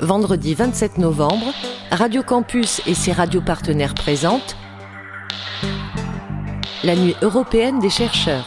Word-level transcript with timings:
vendredi 0.00 0.54
27 0.54 0.98
novembre, 0.98 1.52
Radio 1.90 2.22
Campus 2.22 2.80
et 2.86 2.94
ses 2.94 3.12
radios 3.12 3.40
partenaires 3.40 3.94
présentent 3.94 4.56
la 6.84 6.94
Nuit 6.94 7.16
européenne 7.22 7.78
des 7.80 7.90
chercheurs. 7.90 8.46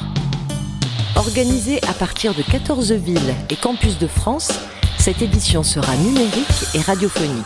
Organisée 1.15 1.79
à 1.87 1.93
partir 1.93 2.33
de 2.33 2.41
14 2.41 2.93
villes 2.93 3.35
et 3.49 3.55
campus 3.55 3.97
de 3.97 4.07
France, 4.07 4.51
cette 4.97 5.21
édition 5.21 5.63
sera 5.63 5.95
numérique 5.97 6.65
et 6.73 6.79
radiophonique. 6.79 7.45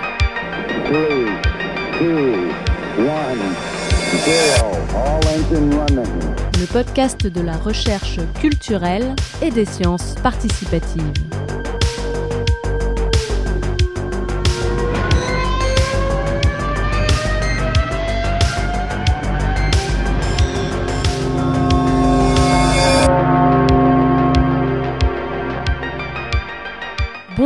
Le 6.60 6.66
podcast 6.66 7.28
de 7.28 7.40
la 7.40 7.56
recherche 7.56 8.20
culturelle 8.42 9.16
et 9.42 9.52
des 9.52 9.64
sciences 9.64 10.16
participatives. 10.22 11.27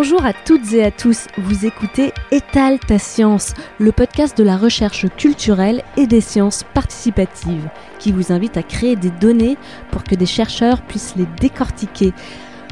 Bonjour 0.03 0.25
à 0.25 0.33
toutes 0.33 0.73
et 0.73 0.83
à 0.83 0.89
tous, 0.89 1.27
vous 1.37 1.63
écoutez 1.63 2.11
Étale 2.31 2.79
ta 2.79 2.97
science, 2.97 3.53
le 3.77 3.91
podcast 3.91 4.35
de 4.35 4.43
la 4.43 4.57
recherche 4.57 5.05
culturelle 5.15 5.83
et 5.95 6.07
des 6.07 6.21
sciences 6.21 6.63
participatives, 6.73 7.69
qui 7.99 8.11
vous 8.11 8.31
invite 8.31 8.57
à 8.57 8.63
créer 8.63 8.95
des 8.95 9.11
données 9.11 9.57
pour 9.91 10.03
que 10.03 10.15
des 10.15 10.25
chercheurs 10.25 10.81
puissent 10.81 11.13
les 11.17 11.27
décortiquer. 11.39 12.13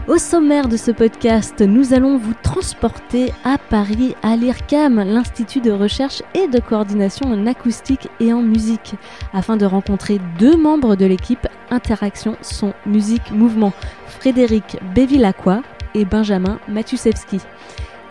Au 0.07 0.17
sommaire 0.17 0.67
de 0.67 0.75
ce 0.75 0.89
podcast, 0.89 1.61
nous 1.61 1.93
allons 1.93 2.17
vous 2.17 2.33
transporter 2.41 3.31
à 3.43 3.59
Paris, 3.59 4.15
à 4.23 4.35
l'IRCAM, 4.35 4.95
l'Institut 4.95 5.61
de 5.61 5.69
recherche 5.69 6.23
et 6.33 6.47
de 6.47 6.59
coordination 6.59 7.31
en 7.31 7.45
acoustique 7.45 8.07
et 8.19 8.33
en 8.33 8.41
musique, 8.41 8.95
afin 9.33 9.55
de 9.55 9.67
rencontrer 9.67 10.17
deux 10.39 10.57
membres 10.57 10.95
de 10.95 11.05
l'équipe 11.05 11.47
Interaction 11.69 12.37
Son 12.41 12.73
Musique 12.87 13.29
Mouvement, 13.29 13.71
Frédéric 14.07 14.77
Bévilacqua 14.95 15.61
et 15.95 16.05
Benjamin 16.05 16.59
Matusewski. 16.67 17.39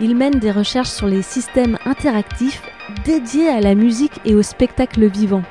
Ils 0.00 0.16
mènent 0.16 0.38
des 0.38 0.52
recherches 0.52 0.90
sur 0.90 1.06
les 1.06 1.22
systèmes 1.22 1.78
interactifs 1.84 2.62
dédiés 3.04 3.48
à 3.48 3.60
la 3.60 3.74
musique 3.74 4.20
et 4.24 4.34
au 4.34 4.42
spectacle 4.42 5.06
vivant. 5.06 5.42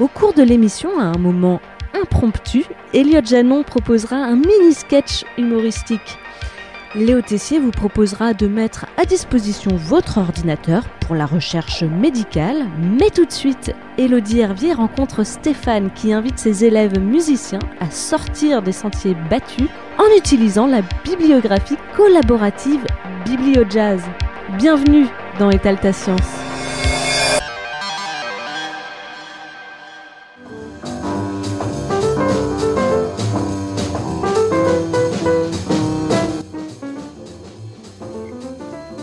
Au 0.00 0.08
cours 0.08 0.32
de 0.32 0.42
l'émission, 0.42 0.98
à 0.98 1.04
un 1.04 1.18
moment 1.18 1.60
impromptu, 1.94 2.64
Elliot 2.92 3.24
Janon 3.24 3.62
proposera 3.62 4.16
un 4.16 4.36
mini-sketch 4.36 5.24
humoristique. 5.38 6.18
Léo 6.96 7.20
Tessier 7.22 7.58
vous 7.58 7.72
proposera 7.72 8.34
de 8.34 8.46
mettre 8.46 8.86
à 8.96 9.04
disposition 9.04 9.74
votre 9.74 10.18
ordinateur 10.18 10.84
pour 11.00 11.16
la 11.16 11.26
recherche 11.26 11.82
médicale. 11.82 12.66
Mais 12.78 13.10
tout 13.10 13.24
de 13.24 13.32
suite, 13.32 13.74
Elodie 13.98 14.40
Hervier 14.40 14.74
rencontre 14.74 15.24
Stéphane 15.24 15.90
qui 15.92 16.12
invite 16.12 16.38
ses 16.38 16.64
élèves 16.64 17.00
musiciens 17.00 17.58
à 17.80 17.90
sortir 17.90 18.62
des 18.62 18.70
sentiers 18.70 19.16
battus 19.28 19.68
en 19.98 20.16
utilisant 20.16 20.66
la 20.66 20.82
bibliographie 21.04 21.76
collaborative 21.96 22.84
BiblioJazz. 23.24 24.00
Bienvenue 24.58 25.06
dans 25.38 25.50
Étal 25.50 25.78
ta 25.78 25.92
science. 25.92 26.20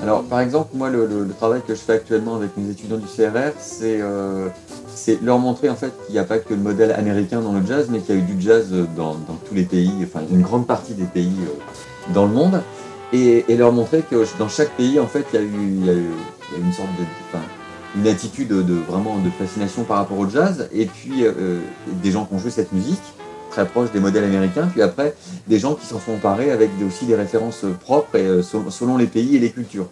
Alors, 0.01 0.24
par 0.24 0.41
exemple, 0.41 0.69
moi, 0.74 0.90
le 0.90 1.30
travail 1.38 1.62
que 1.66 1.74
je 1.74 1.80
fais 1.80 1.94
actuellement 1.94 2.35
avec 2.35 2.57
mes 2.57 2.69
étudiants 2.69 2.97
du 2.97 3.06
CRR, 3.06 3.53
c'est 3.59 4.01
euh, 4.01 4.50
c'est 4.96 5.22
leur 5.22 5.40
montrer 5.40 5.69
en 5.69 5.75
fait 5.75 5.91
qu'il 6.06 6.13
n'y 6.13 6.19
a 6.19 6.24
pas 6.24 6.40
que 6.40 6.53
le 6.53 6.59
modèle 6.59 6.91
américain 6.91 7.41
dans 7.41 7.53
le 7.53 7.66
jazz, 7.66 7.88
mais 7.90 8.00
qu'il 8.00 8.16
y 8.16 8.18
a 8.18 8.22
eu 8.22 8.24
du 8.24 8.41
jazz 8.41 8.72
dans, 8.96 9.16
dans 9.16 9.38
tous 9.47 9.56
les 9.56 9.63
pays, 9.63 9.91
enfin 10.03 10.22
une 10.31 10.41
grande 10.41 10.68
partie 10.68 10.94
des 10.94 11.06
pays 11.06 11.31
euh, 11.41 12.13
dans 12.13 12.25
le 12.25 12.31
monde, 12.31 12.62
et, 13.13 13.44
leur 13.56 13.74
montrer 13.74 14.03
que 14.09 14.25
dans 14.40 14.47
chaque 14.47 14.69
pays, 14.72 15.00
en 15.00 15.07
fait, 15.07 15.25
il 15.34 15.35
y 15.35 15.40
a 15.40 15.44
eu, 15.44 16.03
une 16.57 16.74
sorte 16.74 16.90
de, 16.97 17.03
enfin, 17.28 17.44
une 17.97 18.07
attitude 18.07 18.50
de 18.50 18.74
vraiment 18.74 19.18
de 19.19 19.30
fascination 19.30 19.84
par 19.84 19.97
rapport 19.97 20.18
au 20.18 20.30
jazz, 20.30 20.69
et 20.74 20.85
puis 20.85 21.25
euh, 21.25 21.59
des 22.01 22.12
gens 22.12 22.25
qui 22.25 22.34
ont 22.35 22.40
joué 22.40 22.51
cette 22.51 22.72
musique 22.72 23.01
très 23.50 23.68
proche 23.68 23.91
des 23.91 24.00
modèles 24.00 24.24
américains, 24.24 24.68
puis 24.72 24.81
après 24.81 25.13
des 25.47 25.59
gens 25.59 25.75
qui 25.75 25.85
s'en 25.85 26.00
sont 26.00 26.13
emparés 26.13 26.51
avec 26.51 26.69
aussi 26.88 27.06
des 27.06 27.16
références 27.16 27.66
propres 27.81 28.09
euh, 28.16 28.41
selon 28.41 28.97
les 28.97 29.07
pays 29.07 29.35
et 29.35 29.40
les 29.40 29.51
cultures. 29.51 29.88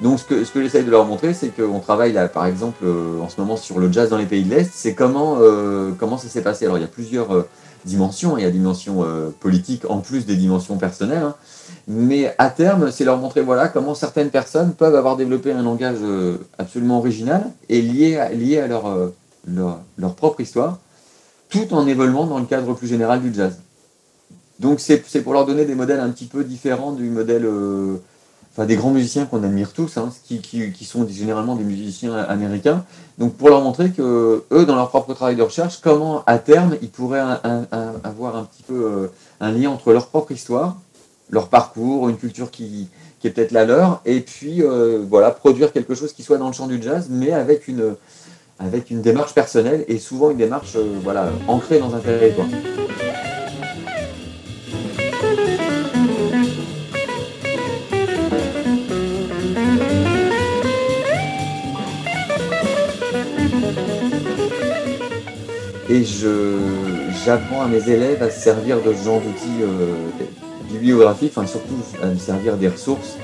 Donc 0.00 0.18
ce 0.18 0.24
que, 0.24 0.44
ce 0.44 0.50
que 0.50 0.62
j'essaye 0.62 0.84
de 0.84 0.90
leur 0.90 1.06
montrer, 1.06 1.34
c'est 1.34 1.48
qu'on 1.48 1.78
travaille 1.78 2.12
là, 2.12 2.28
par 2.28 2.46
exemple, 2.46 2.84
euh, 2.84 3.20
en 3.20 3.28
ce 3.28 3.40
moment 3.40 3.56
sur 3.56 3.78
le 3.78 3.92
jazz 3.92 4.10
dans 4.10 4.18
les 4.18 4.26
pays 4.26 4.42
de 4.42 4.50
l'Est, 4.50 4.70
c'est 4.74 4.94
comment, 4.94 5.36
euh, 5.40 5.92
comment 5.98 6.18
ça 6.18 6.28
s'est 6.28 6.42
passé. 6.42 6.64
Alors 6.64 6.78
il 6.78 6.80
y 6.80 6.84
a 6.84 6.88
plusieurs 6.88 7.32
euh, 7.32 7.48
dimensions, 7.84 8.36
il 8.36 8.42
y 8.42 8.46
a 8.46 8.50
dimension 8.50 9.04
politique 9.40 9.82
en 9.90 9.98
plus 9.98 10.24
des 10.24 10.36
dimensions 10.36 10.78
personnelles, 10.78 11.22
hein. 11.22 11.34
mais 11.86 12.34
à 12.38 12.48
terme, 12.48 12.90
c'est 12.90 13.04
leur 13.04 13.18
montrer 13.18 13.42
voilà, 13.42 13.68
comment 13.68 13.94
certaines 13.94 14.30
personnes 14.30 14.72
peuvent 14.72 14.94
avoir 14.94 15.16
développé 15.16 15.52
un 15.52 15.62
langage 15.62 15.98
absolument 16.56 16.96
original 16.96 17.44
et 17.68 17.82
lié 17.82 18.16
à, 18.16 18.30
lié 18.30 18.58
à 18.58 18.68
leur, 18.68 18.84
leur, 19.46 19.80
leur 19.98 20.14
propre 20.14 20.40
histoire, 20.40 20.78
tout 21.50 21.74
en 21.74 21.86
évoluant 21.86 22.24
dans 22.24 22.38
le 22.38 22.46
cadre 22.46 22.72
plus 22.72 22.88
général 22.88 23.20
du 23.20 23.34
jazz. 23.34 23.58
Donc 24.60 24.80
c'est 24.80 25.20
pour 25.22 25.34
leur 25.34 25.44
donner 25.44 25.66
des 25.66 25.74
modèles 25.74 26.00
un 26.00 26.08
petit 26.08 26.24
peu 26.24 26.42
différents 26.42 26.92
du 26.92 27.10
modèle, 27.10 27.46
enfin 28.54 28.66
des 28.66 28.76
grands 28.76 28.90
musiciens 28.90 29.26
qu'on 29.26 29.42
admire 29.42 29.72
tous, 29.72 29.96
hein, 29.96 30.10
qui, 30.24 30.84
sont 30.84 31.06
généralement 31.08 31.56
des 31.56 31.64
musiciens 31.64 32.14
américains. 32.14 32.84
Donc 33.18 33.34
pour 33.34 33.48
leur 33.48 33.60
montrer 33.60 33.90
que 33.90 34.44
eux, 34.52 34.64
dans 34.64 34.76
leur 34.76 34.88
propre 34.90 35.12
travail 35.14 35.34
de 35.34 35.42
recherche, 35.42 35.80
comment 35.82 36.22
à 36.26 36.38
terme 36.38 36.76
ils 36.80 36.88
pourraient 36.88 37.22
avoir 38.04 38.36
un 38.36 38.44
petit 38.44 38.62
peu 38.62 38.74
euh, 38.74 39.06
un 39.40 39.50
lien 39.50 39.70
entre 39.70 39.92
leur 39.92 40.06
propre 40.06 40.30
histoire, 40.30 40.76
leur 41.30 41.48
parcours, 41.48 42.08
une 42.08 42.16
culture 42.16 42.50
qui, 42.50 42.88
qui 43.18 43.26
est 43.26 43.30
peut-être 43.30 43.52
la 43.52 43.64
leur, 43.64 44.00
et 44.04 44.20
puis 44.20 44.62
euh, 44.62 45.02
voilà 45.08 45.30
produire 45.30 45.72
quelque 45.72 45.94
chose 45.94 46.12
qui 46.12 46.22
soit 46.22 46.38
dans 46.38 46.46
le 46.46 46.52
champ 46.52 46.66
du 46.66 46.80
jazz, 46.80 47.08
mais 47.10 47.32
avec 47.32 47.66
une 47.66 47.96
avec 48.60 48.90
une 48.90 49.02
démarche 49.02 49.34
personnelle 49.34 49.84
et 49.88 49.98
souvent 49.98 50.30
une 50.30 50.36
démarche 50.36 50.76
euh, 50.76 50.98
voilà 51.02 51.30
ancrée 51.48 51.80
dans 51.80 51.94
un 51.94 51.98
territoire. 51.98 52.46
Et 65.94 66.04
j'apprends 67.24 67.62
à 67.62 67.68
mes 67.68 67.88
élèves 67.88 68.20
à 68.22 68.28
se 68.30 68.40
servir 68.40 68.80
de 68.82 68.92
ce 68.92 69.04
genre 69.04 69.20
d'outils 69.20 69.62
euh, 69.62 69.94
bibliographiques, 70.68 71.32
enfin 71.36 71.46
surtout 71.46 71.76
à 72.02 72.06
me 72.06 72.16
servir 72.18 72.56
des 72.56 72.68
ressources, 72.68 73.16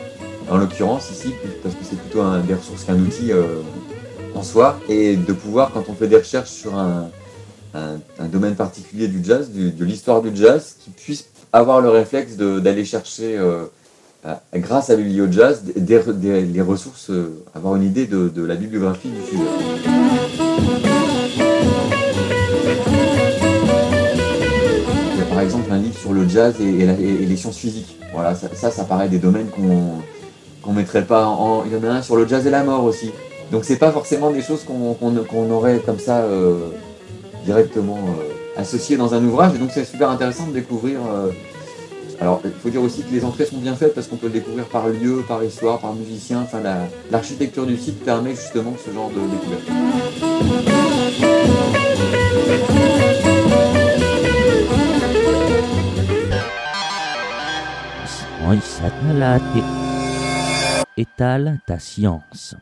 en 0.49 0.57
l'occurrence 0.57 1.11
ici, 1.11 1.33
parce 1.63 1.75
que 1.75 1.81
c'est 1.83 1.99
plutôt 1.99 2.23
des 2.47 2.55
ressources 2.55 2.85
qu'un 2.85 2.99
outil 2.99 3.33
euh, 3.33 3.61
en 4.35 4.43
soi, 4.45 4.79
et 4.89 5.17
de 5.17 5.33
pouvoir, 5.33 5.73
quand 5.73 5.85
on 5.89 5.95
fait 5.95 6.07
des 6.07 6.19
recherches 6.19 6.51
sur 6.51 6.77
un, 6.79 7.09
un- 7.75 8.27
domaine 8.27 8.55
particulier 8.55 9.09
du 9.09 9.25
jazz, 9.25 9.51
de 9.53 9.85
l'histoire 9.85 10.23
du 10.23 10.31
jazz, 10.35 10.77
qu'ils 10.81 10.93
puissent 10.93 11.27
avoir 11.53 11.81
le 11.81 11.89
réflexe 11.89 12.37
d'aller 12.37 12.85
chercher, 12.85 13.37
euh, 13.37 13.65
grâce 14.55 14.91
à 14.91 14.97
BiblioJazz, 14.97 15.63
des, 15.75 15.99
des- 16.13 16.43
les 16.43 16.63
ressources, 16.63 17.11
avoir 17.53 17.75
une 17.75 17.83
idée 17.85 18.07
de, 18.07 18.29
de 18.29 18.45
la 18.45 18.55
bibliographie 18.55 19.09
du 19.09 19.29
sujet. 19.29 20.20
Le 26.13 26.29
jazz 26.29 26.55
et, 26.61 27.27
les 27.27 27.37
sciences 27.37 27.59
physiques. 27.59 27.97
Voilà, 28.13 28.35
ça, 28.35 28.71
ça, 28.71 28.85
paraît 28.85 29.09
des 29.09 29.19
domaines 29.19 29.49
qu'on 29.49 30.03
qu'on 30.63 30.73
mettrait 30.73 31.05
pas 31.05 31.27
en. 31.27 31.65
Il 31.65 31.73
y 31.73 31.77
en 31.77 31.85
a 31.89 31.93
un 31.93 32.03
sur 32.03 32.17
le 32.17 32.27
jazz 32.27 32.47
et 32.47 32.51
la 32.51 32.65
mort 32.65 32.85
aussi. 32.85 33.11
Donc 33.51 33.65
c'est 33.65 33.77
pas 33.79 33.91
forcément 33.91 34.31
des 34.31 34.43
choses 34.43 34.65
qu'on 34.65 35.51
aurait 35.51 35.79
comme 35.79 35.99
ça 35.99 36.19
euh, 36.19 36.69
directement 37.45 37.99
euh, 37.99 38.61
associées 38.61 38.97
dans 38.97 39.15
un 39.15 39.25
ouvrage. 39.25 39.55
Et 39.55 39.59
donc 39.59 39.71
c'est 39.73 39.85
super 39.85 40.11
intéressant 40.11 40.47
de 40.47 40.53
découvrir. 40.53 41.01
euh, 41.13 41.31
alors 42.21 42.43
il 42.45 42.51
faut 42.51 42.69
dire 42.69 42.83
aussi 42.83 43.03
que 43.03 43.11
les 43.13 43.25
entrées 43.25 43.47
sont 43.47 43.57
bien 43.57 43.75
faites 43.75 43.95
parce 43.95 44.07
qu'on 44.07 44.17
peut 44.17 44.29
découvrir 44.29 44.67
par 44.67 44.89
lieu, 44.89 45.25
par 45.27 45.43
histoire, 45.43 45.79
par 45.79 45.95
musicien. 45.95 46.43
Enfin 46.43 46.61
la- 46.63 46.87
l'architecture 47.11 47.65
du 47.67 47.77
site 47.79 48.05
permet 48.05 48.35
justement 48.35 48.75
ce 48.85 48.93
genre 48.93 49.09
de 49.11 49.21
découverte. 49.31 50.80
Étale 60.97 61.61
ta 61.69 61.79
science. 61.79 62.57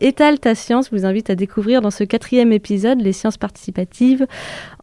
Étale 0.00 0.38
ta 0.38 0.54
science 0.54 0.92
vous 0.92 1.04
invite 1.04 1.28
à 1.28 1.34
découvrir 1.34 1.80
dans 1.80 1.90
ce 1.90 2.04
quatrième 2.04 2.52
épisode 2.52 3.00
les 3.00 3.12
sciences 3.12 3.36
participatives 3.36 4.28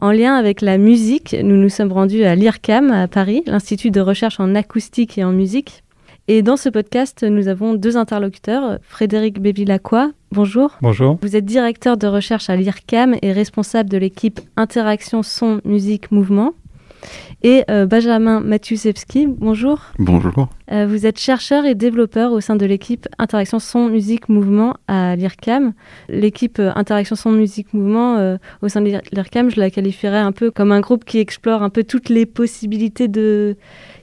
en 0.02 0.12
lien 0.12 0.34
avec 0.34 0.60
la 0.60 0.76
musique. 0.76 1.34
Nous 1.42 1.56
nous 1.56 1.70
sommes 1.70 1.92
rendus 1.92 2.24
à 2.24 2.34
l'IRCAM 2.34 2.90
à 2.90 3.08
Paris, 3.08 3.42
l'Institut 3.46 3.90
de 3.90 4.02
recherche 4.02 4.40
en 4.40 4.54
acoustique 4.54 5.16
et 5.16 5.24
en 5.24 5.32
musique. 5.32 5.84
Et 6.28 6.42
dans 6.42 6.58
ce 6.58 6.68
podcast, 6.68 7.22
nous 7.22 7.48
avons 7.48 7.72
deux 7.72 7.96
interlocuteurs. 7.96 8.78
Frédéric 8.82 9.40
Bévilacqua, 9.40 10.10
bonjour. 10.34 10.76
Bonjour. 10.82 11.18
Vous 11.22 11.36
êtes 11.36 11.44
directeur 11.44 11.96
de 11.96 12.06
recherche 12.06 12.50
à 12.50 12.56
l'IRCAM 12.56 13.16
et 13.22 13.32
responsable 13.32 13.88
de 13.88 13.96
l'équipe 13.96 14.40
Interaction 14.56 15.22
Son, 15.22 15.60
Musique, 15.64 16.10
Mouvement. 16.10 16.52
Et 17.42 17.64
euh, 17.70 17.86
Benjamin 17.86 18.40
Matiusewski, 18.40 19.26
bonjour. 19.26 19.78
Bonjour. 19.98 20.48
Euh, 20.72 20.86
vous 20.86 21.04
êtes 21.04 21.18
chercheur 21.18 21.66
et 21.66 21.74
développeur 21.74 22.32
au 22.32 22.40
sein 22.40 22.56
de 22.56 22.64
l'équipe 22.64 23.06
Interaction 23.18 23.58
Son, 23.58 23.88
Musique, 23.88 24.28
Mouvement 24.30 24.76
à 24.88 25.14
l'IRCAM. 25.14 25.74
L'équipe 26.08 26.58
euh, 26.58 26.72
Interaction 26.74 27.16
Son, 27.16 27.32
Musique, 27.32 27.74
Mouvement 27.74 28.16
euh, 28.16 28.38
au 28.62 28.68
sein 28.68 28.80
de 28.80 28.98
l'IRCAM, 29.12 29.50
je 29.50 29.60
la 29.60 29.70
qualifierais 29.70 30.18
un 30.18 30.32
peu 30.32 30.50
comme 30.50 30.72
un 30.72 30.80
groupe 30.80 31.04
qui 31.04 31.18
explore 31.18 31.62
un 31.62 31.70
peu 31.70 31.84
toutes 31.84 32.08
les 32.08 32.24
possibilités 32.24 33.08
de 33.08 33.56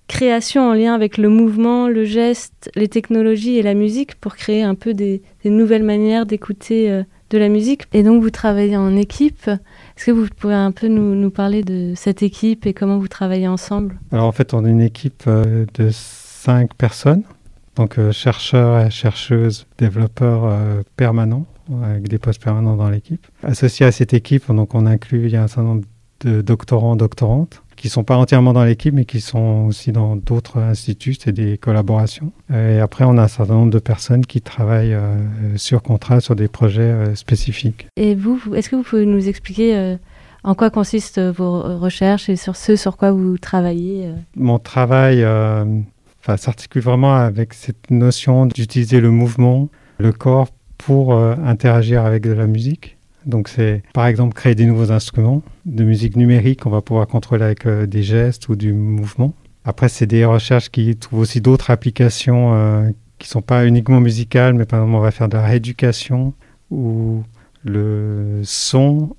création 0.07 0.69
en 0.69 0.74
lien 0.74 0.94
avec 0.94 1.18
le 1.18 1.30
mouvement, 1.30 1.88
le 1.88 2.03
geste, 2.03 2.69
les 2.75 2.88
technologies 2.88 3.57
et 3.57 3.62
la 3.62 3.74
musique 3.74 4.15
pour 4.15 4.36
créer 4.36 4.62
un 4.62 4.75
peu 4.75 4.94
des, 4.94 5.21
nouvelles 5.45 5.83
manières 5.83 6.25
d'écouter 6.25 6.92
euh, 6.92 7.03
de 7.30 7.38
la 7.38 7.50
musique. 7.50 7.83
Et 7.94 8.03
donc 8.03 8.21
vous 8.21 8.30
travaillez 8.30 8.77
en 8.77 8.95
équipe. 8.95 9.48
Est-ce 9.48 10.06
que 10.06 10.12
vous 10.12 10.27
pouvez 10.36 10.53
un 10.53 10.71
peu 10.71 10.88
nous, 10.88 11.31
parler 11.31 11.63
de 11.63 11.94
cette 11.95 12.24
équipe 12.24 12.65
et 12.65 12.74
comment 12.74 12.98
vous 12.98 13.07
travaillez 13.07 13.48
ensemble? 13.48 14.00
Alors 14.12 14.25
en 14.25 14.31
fait, 14.31 14.53
on 14.53 14.65
est 14.65 14.69
une 14.69 14.81
équipe 14.81 15.24
euh, 15.27 15.65
de 15.75 15.89
cinq 15.92 16.74
personnes, 16.74 17.24
donc 17.75 17.98
euh, 17.98 18.12
chercheurs 18.12 18.86
et 18.86 18.89
chercheuses, 18.89 19.65
développeurs 19.77 20.83
permanents, 20.98 21.45
avec 21.83 22.09
des 22.09 22.18
postes 22.18 22.44
permanents 22.44 22.75
dans 22.75 22.89
l'équipe. 22.89 23.25
Associé 23.44 23.86
à 23.86 23.92
cette 23.92 24.13
équipe, 24.13 24.51
donc 24.51 24.75
on 24.75 24.86
inclut, 24.86 25.25
il 25.25 25.31
y 25.31 25.38
a 25.38 25.44
un 25.44 25.48
certain 25.48 25.63
nombre 25.63 25.86
de 26.25 26.42
doctorants, 26.42 26.95
doctorantes, 26.95 27.62
qui 27.81 27.89
sont 27.89 28.04
pas 28.04 28.16
entièrement 28.16 28.54
dans 28.54 28.63
l'équipe, 28.63 28.94
mais 28.94 29.06
qui 29.06 29.22
sont 29.22 29.66
aussi 29.68 29.92
dans 29.92 30.16
d'autres 30.16 30.60
instituts, 30.60 31.16
c'est 31.19 31.31
des 31.31 31.57
collaborations. 31.57 32.31
Et 32.54 32.80
après, 32.80 33.06
on 33.06 33.18
a 33.18 33.24
un 33.24 33.28
certain 33.28 33.56
nombre 33.56 33.72
de 33.72 33.80
personnes 33.80 34.25
qui 34.25 34.39
travaillent 34.39 34.94
euh, 34.94 35.16
sur 35.56 35.81
contrat 35.81 36.22
sur 36.22 36.36
des 36.36 36.48
projets 36.48 36.81
euh, 36.81 37.16
spécifiques. 37.16 37.88
Et 37.98 38.13
vous, 38.13 38.39
est-ce 38.54 38.69
que 38.69 38.75
vous 38.75 38.83
pouvez 38.83 39.07
nous 39.07 39.28
expliquer 39.28 39.75
euh, 39.75 39.98
en 40.44 40.54
quoi 40.54 40.69
consistent 40.69 41.19
vos 41.19 41.62
recherches 41.80 42.30
et 42.30 42.36
sur 42.36 42.56
ce 42.56 42.75
sur 42.75 42.98
quoi 42.98 43.12
vous 43.12 43.38
travaillez 43.38 44.12
mon 44.36 44.60
travail 44.60 45.24
euh, 45.24 45.66
enfin, 46.22 46.38
s'articule 46.38 46.81
vraiment 46.81 47.16
avec 47.16 47.54
cette 47.54 47.92
notion 47.92 48.45
d'utiliser 48.45 49.01
le 49.01 49.12
mouvement, 49.12 49.69
le 50.00 50.12
corps 50.12 50.50
pour 50.77 51.13
euh, 51.13 51.36
interagir 51.45 52.06
avec 52.06 52.24
de 52.24 52.31
la 52.31 52.48
musique. 52.48 52.98
Donc 53.26 53.48
c'est 53.48 53.84
par 53.94 54.08
exemple 54.08 54.34
créer 54.34 54.56
des 54.56 54.66
nouveaux 54.66 54.92
instruments 54.92 55.42
de 55.66 55.84
musique 55.84 56.16
numérique 56.16 56.62
qu'on 56.62 56.70
va 56.70 56.82
pouvoir 56.82 57.08
contrôler 57.08 57.44
avec 57.44 57.66
euh, 57.66 57.86
des 57.86 58.04
gestes 58.04 58.50
ou 58.50 58.56
du 58.56 58.74
mouvement. 58.74 59.34
Après 59.64 59.90
c'est 59.90 60.08
des 60.08 60.26
recherches 60.26 60.70
qui 60.70 60.96
trouvent 60.96 61.20
aussi 61.20 61.42
d'autres 61.42 61.70
applications 61.70 62.54
euh, 62.54 62.90
qui 63.20 63.28
sont 63.28 63.42
pas 63.42 63.66
uniquement 63.66 64.00
musicales, 64.00 64.54
mais 64.56 64.66
par 64.66 64.80
exemple 64.80 64.96
on 64.96 65.02
va 65.02 65.12
faire 65.12 65.30
de 65.30 65.38
la 65.38 65.44
rééducation 65.44 66.34
où 66.72 67.24
le 67.64 68.42
son 68.44 69.16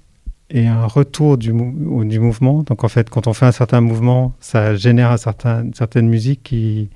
et 0.52 0.66
un 0.66 0.86
retour 0.86 1.38
du, 1.38 1.52
mouvement. 1.52 2.62
Donc 2.62 2.84
en 2.84 2.88
fait, 2.88 3.08
quand 3.08 3.26
on 3.26 3.32
fait 3.32 3.46
un 3.46 3.52
certain 3.52 3.80
mouvement, 3.80 4.34
ça 4.38 4.76
génère 4.76 5.10
un 5.10 5.16
certain, 5.16 5.64
une 5.64 5.74
certaine 5.74 6.08
musique 6.08 6.42
qui, 6.42 6.90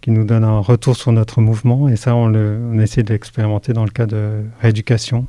qui 0.00 0.10
nous 0.10 0.24
donne 0.24 0.44
un 0.44 0.60
retour 0.60 0.96
sur 0.96 1.12
notre 1.12 1.42
mouvement. 1.42 1.88
Et 1.88 1.96
ça, 1.96 2.14
on, 2.16 2.28
le, 2.28 2.58
on 2.72 2.78
essaie 2.78 3.02
de 3.02 3.12
l'expérimenter 3.12 3.74
dans 3.74 3.84
le 3.84 3.90
cas 3.90 4.06
de 4.06 4.44
rééducation. 4.60 5.26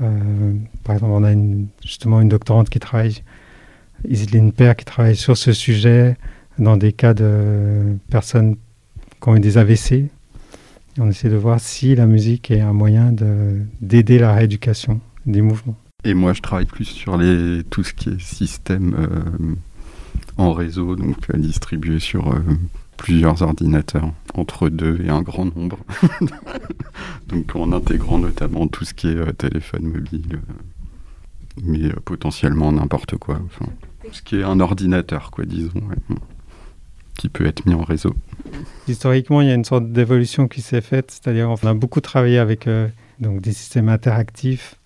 Euh, 0.00 0.52
par 0.82 0.96
exemple, 0.96 1.12
on 1.12 1.24
a 1.24 1.32
justement 1.84 2.20
une 2.20 2.28
doctorante 2.28 2.68
qui 2.68 2.78
travaille, 2.80 3.22
Iseline 4.08 4.52
Père, 4.52 4.76
qui 4.76 4.84
travaille 4.84 5.16
sur 5.16 5.36
ce 5.36 5.52
sujet 5.52 6.16
dans 6.58 6.76
des 6.76 6.92
cas 6.92 7.14
de 7.14 7.96
personnes 8.10 8.56
qui 9.20 9.28
ont 9.28 9.36
eu 9.36 9.40
des 9.40 9.58
AVC. 9.58 10.10
On 10.98 11.08
essaie 11.08 11.28
de 11.28 11.36
voir 11.36 11.58
si 11.60 11.94
la 11.94 12.06
musique 12.06 12.50
est 12.50 12.60
un 12.60 12.72
moyen 12.72 13.12
de- 13.12 13.60
d'aider 13.80 14.18
la 14.18 14.32
rééducation 14.32 15.00
des 15.26 15.42
mouvements. 15.42 15.76
Et 16.04 16.14
moi, 16.14 16.32
je 16.34 16.40
travaille 16.42 16.66
plus 16.66 16.84
sur 16.84 17.18
tout 17.70 17.82
ce 17.82 17.94
qui 17.94 18.10
est 18.10 18.20
système 18.20 18.94
euh, 18.98 19.54
en 20.36 20.52
réseau, 20.52 20.94
donc 20.96 21.16
euh, 21.32 21.38
distribué 21.38 21.98
sur 21.98 22.32
plusieurs 22.96 23.42
ordinateurs, 23.42 24.12
entre 24.34 24.68
deux 24.68 25.00
et 25.04 25.10
un 25.10 25.22
grand 25.22 25.54
nombre. 25.56 25.78
donc 27.28 27.54
en 27.56 27.72
intégrant 27.72 28.18
notamment 28.18 28.66
tout 28.66 28.84
ce 28.84 28.94
qui 28.94 29.08
est 29.08 29.16
euh, 29.16 29.32
téléphone 29.32 29.84
mobile, 29.84 30.26
euh, 30.34 30.54
mais 31.62 31.84
euh, 31.84 31.94
potentiellement 32.04 32.72
n'importe 32.72 33.16
quoi. 33.16 33.40
Enfin, 33.44 33.70
ce 34.12 34.22
qui 34.22 34.36
est 34.36 34.44
un 34.44 34.60
ordinateur, 34.60 35.30
quoi, 35.30 35.44
disons, 35.44 35.80
ouais, 35.88 36.16
qui 37.16 37.28
peut 37.28 37.46
être 37.46 37.66
mis 37.66 37.74
en 37.74 37.82
réseau. 37.82 38.14
Historiquement, 38.88 39.40
il 39.40 39.48
y 39.48 39.50
a 39.50 39.54
une 39.54 39.64
sorte 39.64 39.90
d'évolution 39.90 40.48
qui 40.48 40.60
s'est 40.60 40.80
faite, 40.80 41.10
c'est-à-dire 41.10 41.48
on 41.50 41.66
a 41.66 41.74
beaucoup 41.74 42.00
travaillé 42.00 42.38
avec 42.38 42.68
donc 43.20 43.40
des 43.40 43.52
systèmes 43.52 43.88
interactifs 43.88 44.76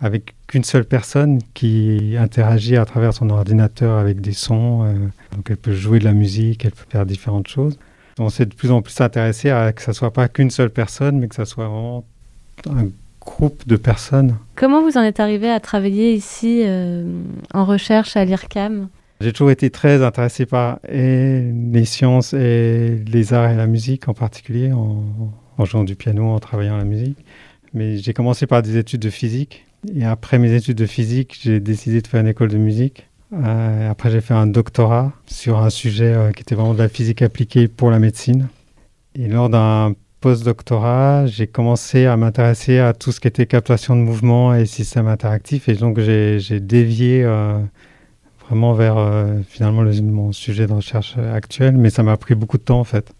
avec 0.00 0.34
qu'une 0.46 0.64
seule 0.64 0.84
personne 0.84 1.40
qui 1.54 2.14
interagit 2.18 2.76
à 2.76 2.84
travers 2.84 3.12
son 3.12 3.28
ordinateur 3.30 3.98
avec 3.98 4.20
des 4.20 4.32
sons. 4.32 4.84
euh, 4.84 4.94
donc 5.36 5.48
elle 5.50 5.56
peut 5.56 5.74
jouer 5.74 5.98
de 5.98 6.04
la 6.04 6.12
musique, 6.14 6.64
elle 6.64 6.72
peut 6.72 6.86
faire 6.88 7.06
différentes 7.06 7.48
choses. 7.48 7.78
On 8.18 8.28
s'est 8.28 8.46
de 8.46 8.54
plus 8.54 8.70
en 8.70 8.82
plus 8.82 9.00
intéressé 9.00 9.50
à 9.50 9.72
que 9.72 9.82
ça 9.82 9.92
soit 9.92 10.12
pas 10.12 10.28
qu'une 10.28 10.50
seule 10.50 10.70
personne, 10.70 11.18
mais 11.18 11.28
que 11.28 11.34
ça 11.34 11.44
soit 11.44 11.66
vraiment 11.66 12.04
un 12.68 12.88
groupe 13.20 13.66
de 13.66 13.76
personnes. 13.76 14.36
Comment 14.56 14.82
vous 14.82 14.96
en 14.96 15.02
êtes 15.02 15.20
arrivé 15.20 15.50
à 15.50 15.60
travailler 15.60 16.14
ici 16.14 16.62
euh, 16.64 17.04
en 17.54 17.64
recherche 17.64 18.16
à 18.16 18.24
l'IRCAM? 18.24 18.88
J'ai 19.20 19.32
toujours 19.32 19.50
été 19.50 19.68
très 19.68 20.02
intéressé 20.02 20.46
par 20.46 20.80
et 20.90 21.50
les 21.72 21.84
sciences 21.84 22.32
et 22.32 23.02
les 23.06 23.34
arts 23.34 23.50
et 23.50 23.56
la 23.56 23.66
musique 23.66 24.08
en 24.08 24.14
particulier, 24.14 24.72
en, 24.72 25.04
en 25.58 25.64
jouant 25.66 25.84
du 25.84 25.94
piano, 25.94 26.28
en 26.28 26.38
travaillant 26.38 26.78
la 26.78 26.84
musique. 26.84 27.18
Mais 27.74 27.98
j'ai 27.98 28.14
commencé 28.14 28.46
par 28.46 28.62
des 28.62 28.78
études 28.78 29.02
de 29.02 29.10
physique. 29.10 29.66
Et 29.88 30.04
après 30.04 30.38
mes 30.38 30.52
études 30.54 30.76
de 30.76 30.86
physique, 30.86 31.38
j'ai 31.42 31.60
décidé 31.60 32.02
de 32.02 32.06
faire 32.06 32.20
une 32.20 32.28
école 32.28 32.48
de 32.50 32.58
musique. 32.58 33.06
Euh, 33.32 33.90
après, 33.90 34.10
j'ai 34.10 34.20
fait 34.20 34.34
un 34.34 34.46
doctorat 34.46 35.12
sur 35.26 35.58
un 35.58 35.70
sujet 35.70 36.12
euh, 36.12 36.32
qui 36.32 36.42
était 36.42 36.54
vraiment 36.54 36.74
de 36.74 36.78
la 36.78 36.88
physique 36.88 37.22
appliquée 37.22 37.68
pour 37.68 37.90
la 37.90 37.98
médecine. 37.98 38.48
Et 39.14 39.28
lors 39.28 39.48
d'un 39.48 39.94
post-doctorat, 40.20 41.26
j'ai 41.26 41.46
commencé 41.46 42.06
à 42.06 42.16
m'intéresser 42.16 42.78
à 42.78 42.92
tout 42.92 43.12
ce 43.12 43.20
qui 43.20 43.28
était 43.28 43.46
captation 43.46 43.96
de 43.96 44.02
mouvement 44.02 44.54
et 44.54 44.66
système 44.66 45.06
interactif. 45.06 45.68
Et 45.68 45.74
donc, 45.74 45.98
j'ai 46.00 46.60
dévié 46.60 47.22
euh, 47.24 47.58
vraiment 48.46 48.74
vers 48.74 48.98
finalement 49.48 49.82
le- 49.82 50.02
mon 50.02 50.32
sujet 50.32 50.66
de 50.66 50.72
recherche 50.72 51.16
actuel. 51.16 51.76
Mais 51.76 51.88
ça 51.88 52.02
m'a 52.02 52.16
pris 52.16 52.34
beaucoup 52.34 52.58
de 52.58 52.64
temps, 52.64 52.80
en 52.80 52.84
fait. 52.84 53.12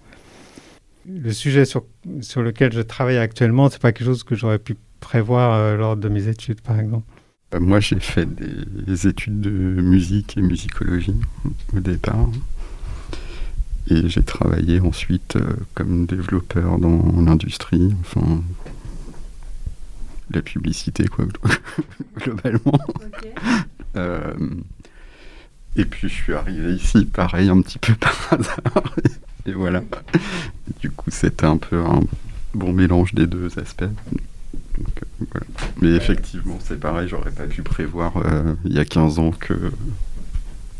Le 1.08 1.32
sujet 1.32 1.64
sur, 1.64 1.84
sur 2.20 2.42
lequel 2.42 2.72
je 2.72 2.80
travaille 2.80 3.16
actuellement, 3.18 3.70
c'est 3.70 3.80
pas 3.80 3.92
quelque 3.92 4.06
chose 4.06 4.24
que 4.24 4.34
j'aurais 4.34 4.58
pu 4.58 4.76
prévoir 5.00 5.54
euh, 5.54 5.76
lors 5.76 5.96
de 5.96 6.08
mes 6.08 6.28
études, 6.28 6.60
par 6.60 6.78
exemple. 6.78 7.06
Euh, 7.54 7.60
Moi, 7.60 7.80
j'ai 7.80 7.98
fait 8.00 8.26
des 8.26 9.06
études 9.06 9.40
de 9.40 9.50
musique 9.50 10.36
et 10.36 10.42
musicologie 10.42 11.16
au 11.74 11.80
départ. 11.80 12.28
Et 13.88 14.08
j'ai 14.08 14.22
travaillé 14.22 14.78
ensuite 14.80 15.36
euh, 15.36 15.56
comme 15.74 16.06
développeur 16.06 16.78
dans 16.78 17.12
l'industrie, 17.20 17.92
enfin, 18.00 18.42
la 20.30 20.42
publicité, 20.42 21.06
quoi, 21.08 21.24
globalement. 22.18 22.78
Euh, 23.96 24.32
et 25.76 25.84
puis, 25.84 26.08
je 26.08 26.14
suis 26.14 26.34
arrivé 26.34 26.74
ici, 26.74 27.04
pareil, 27.04 27.48
un 27.48 27.60
petit 27.62 27.78
peu 27.78 27.94
par 28.00 28.14
hasard. 28.30 28.94
Et 29.46 29.52
voilà. 29.52 29.82
Du 30.80 30.90
coup, 30.90 31.10
c'était 31.10 31.46
un 31.46 31.56
peu 31.56 31.80
un 31.80 32.00
bon 32.54 32.72
mélange 32.72 33.14
des 33.14 33.26
deux 33.26 33.58
aspects. 33.58 33.84
Voilà. 35.32 35.46
Mais 35.80 35.90
effectivement, 35.90 36.58
c'est 36.60 36.78
pareil, 36.78 37.08
j'aurais 37.08 37.30
pas 37.30 37.46
pu 37.46 37.62
prévoir 37.62 38.16
euh, 38.16 38.54
il 38.64 38.72
y 38.72 38.78
a 38.78 38.84
15 38.84 39.18
ans 39.18 39.30
que 39.30 39.54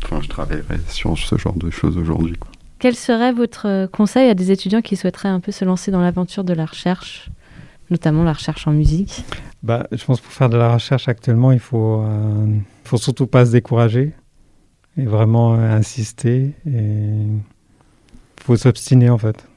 enfin, 0.03 0.19
je 0.21 0.27
travaillerai 0.27 0.79
sur 0.87 1.17
ce 1.17 1.37
genre 1.37 1.57
de 1.57 1.69
choses 1.69 1.97
aujourd'hui. 1.97 2.35
Quel 2.79 2.95
serait 2.95 3.31
votre 3.31 3.85
conseil 3.87 4.29
à 4.29 4.33
des 4.33 4.51
étudiants 4.51 4.81
qui 4.81 4.95
souhaiteraient 4.95 5.29
un 5.29 5.39
peu 5.39 5.51
se 5.51 5.63
lancer 5.63 5.91
dans 5.91 6.01
l'aventure 6.01 6.43
de 6.43 6.53
la 6.53 6.65
recherche, 6.65 7.29
notamment 7.91 8.23
la 8.23 8.33
recherche 8.33 8.67
en 8.67 8.71
musique? 8.71 9.23
Bah, 9.61 9.85
je 9.91 10.03
pense 10.03 10.19
que 10.19 10.25
pour 10.25 10.33
faire 10.33 10.49
de 10.49 10.57
la 10.57 10.73
recherche 10.73 11.07
actuellement, 11.07 11.51
il 11.51 11.59
faut, 11.59 12.01
euh, 12.01 12.47
faut 12.83 12.97
surtout 12.97 13.27
pas 13.27 13.45
se 13.45 13.51
décourager 13.51 14.13
et 14.97 15.05
vraiment 15.05 15.53
euh, 15.53 15.77
insister. 15.77 16.53
Et 16.65 17.27
faut 18.41 18.57
s'obstiner 18.57 19.09
en 19.09 19.17
fait. 19.17 19.47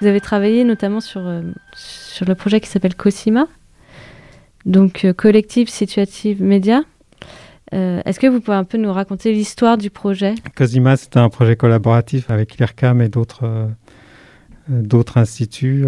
Vous 0.00 0.06
avez 0.06 0.20
travaillé 0.20 0.64
notamment 0.64 1.00
sur, 1.00 1.26
euh, 1.26 1.42
sur 1.74 2.26
le 2.26 2.34
projet 2.34 2.60
qui 2.60 2.68
s'appelle 2.68 2.94
COSIMA, 2.94 3.46
donc 4.66 5.04
euh, 5.04 5.12
Collective 5.12 5.68
Situative 5.68 6.42
Média. 6.42 6.82
Euh, 7.74 8.00
Est-ce 8.04 8.20
que 8.20 8.26
vous 8.26 8.40
pouvez 8.40 8.56
un 8.56 8.64
peu 8.64 8.78
nous 8.78 8.92
raconter 8.92 9.32
l'histoire 9.32 9.78
du 9.78 9.90
projet? 9.90 10.34
Cosima, 10.54 10.96
c'était 10.96 11.18
un 11.18 11.28
projet 11.28 11.56
collaboratif 11.56 12.30
avec 12.30 12.58
l'IRCAM 12.58 13.00
et 13.00 13.08
d'autres 13.08 13.44
euh, 13.44 13.66
euh, 14.70 14.82
d'autres 14.82 15.16
instituts 15.18 15.86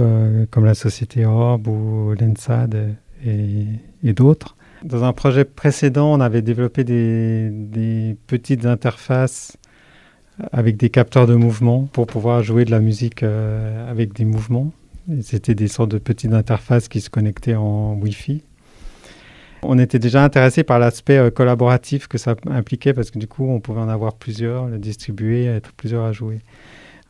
comme 0.51 0.65
la 0.65 0.75
Société 0.75 1.27
Orbe 1.27 1.69
ou 1.69 2.15
l'ENSAD 2.19 2.97
et, 3.25 4.13
d'autres. 4.13 4.57
Dans 4.85 5.03
un 5.03 5.13
projet 5.13 5.45
précédent, 5.45 6.13
on 6.13 6.21
avait 6.21 6.43
développé 6.43 6.85
des 6.85 8.17
petites 8.29 8.65
interfaces 8.65 9.58
avec 10.53 10.77
des 10.77 10.91
capteurs 10.91 11.27
de 11.27 11.35
mouvement 11.35 11.89
pour 11.93 12.07
pouvoir 12.07 12.43
jouer 12.43 12.65
de 12.65 12.71
la 12.71 12.81
musique 12.81 13.23
euh, 13.23 13.91
avec 13.91 14.13
des 14.13 14.25
mouvements. 14.25 14.73
C'était 15.23 15.55
des 15.55 15.69
sortes 15.69 15.91
de 15.91 15.99
petites 15.99 16.33
interfaces 16.33 16.89
qui 16.89 17.01
se 17.01 17.11
connectaient 17.11 17.55
en 17.55 17.95
Wi-Fi. 17.95 18.43
On 19.63 19.79
était 19.79 19.99
déjà 19.99 20.23
intéressé 20.23 20.63
par 20.63 20.79
l'aspect 20.79 21.19
euh, 21.19 21.31
collaboratif 21.31 22.07
que 22.07 22.19
ça 22.19 22.37
impliquait 22.49 22.93
parce 22.93 23.11
que 23.11 23.19
du 23.19 23.27
coup, 23.27 23.49
on 23.49 23.61
pouvait 23.61 23.81
en 23.81 23.89
avoir 23.89 24.15
plusieurs, 24.15 24.67
le 24.67 24.79
distribuer, 24.79 25.47
être 25.47 25.73
plusieurs 25.73 26.05
à 26.05 26.13
jouer. 26.13 26.41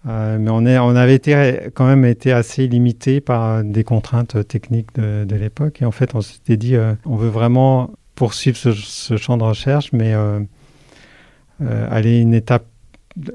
Euh, 0.07 0.39
mais 0.41 0.51
on, 0.51 0.65
est, 0.65 0.79
on 0.79 0.97
avait 0.97 1.17
été, 1.17 1.71
quand 1.75 1.87
même 1.87 2.05
été 2.05 2.33
assez 2.33 2.67
limité 2.67 3.21
par 3.21 3.63
des 3.65 3.85
contraintes 3.85 4.47
techniques 4.47 4.95
de, 4.95 5.35
l'époque. 5.35 5.83
Et 5.83 5.85
en 5.85 5.91
fait, 5.91 6.15
on 6.15 6.23
s'était 6.23 6.57
dit, 6.57 6.77
on 7.05 7.17
veut 7.17 7.29
vraiment 7.29 7.91
poursuivre 8.15 8.57
ce, 8.57 9.17
champ 9.17 9.37
de 9.37 9.43
recherche, 9.43 9.93
mais 9.93 10.15
aller 11.61 12.21
une 12.21 12.33
étape 12.33 12.65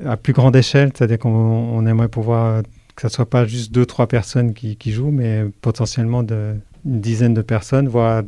à 0.06 0.18
plus 0.18 0.34
grande 0.34 0.56
échelle, 0.56 0.92
c'est-à-dire 0.96 1.20
qu'on 1.20 1.30
on 1.30 1.86
aimerait 1.86 2.08
pouvoir 2.10 2.46
euh, 2.46 2.62
que 2.96 3.02
ce 3.02 3.10
soit 3.10 3.30
pas 3.30 3.46
juste 3.46 3.72
deux, 3.72 3.86
trois 3.86 4.08
personnes 4.08 4.54
qui, 4.54 4.92
jouent, 4.92 5.12
mais 5.12 5.46
potentiellement 5.62 6.22
une 6.22 6.62
dizaine 6.86 7.34
de 7.34 7.42
personnes, 7.42 7.88
voir 7.88 8.24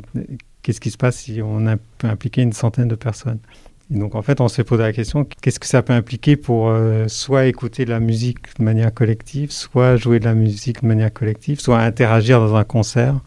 qu'est-ce 0.62 0.80
qui 0.80 0.90
se 0.90 0.96
passe 0.96 1.18
si 1.18 1.40
on 1.40 1.64
peut 1.98 2.08
impliquer 2.08 2.42
une 2.42 2.52
centaine 2.52 2.88
de 2.88 2.96
personnes. 2.96 3.38
Donc 3.90 4.16
en 4.16 4.22
fait, 4.22 4.40
on 4.40 4.48
s'est 4.48 4.64
posé 4.64 4.82
la 4.82 4.92
question, 4.92 5.24
qu'est-ce 5.40 5.60
que 5.60 5.66
ça 5.66 5.82
peut 5.82 5.92
impliquer 5.92 6.36
pour 6.36 6.68
euh, 6.68 7.06
soit 7.06 7.46
écouter 7.46 7.84
de 7.84 7.90
la 7.90 8.00
musique 8.00 8.58
de 8.58 8.64
manière 8.64 8.92
collective, 8.92 9.52
soit 9.52 9.96
jouer 9.96 10.18
de 10.18 10.24
la 10.24 10.34
musique 10.34 10.82
de 10.82 10.88
manière 10.88 11.12
collective, 11.12 11.60
soit 11.60 11.78
interagir 11.78 12.40
dans 12.40 12.56
un 12.56 12.64
concert 12.64 13.20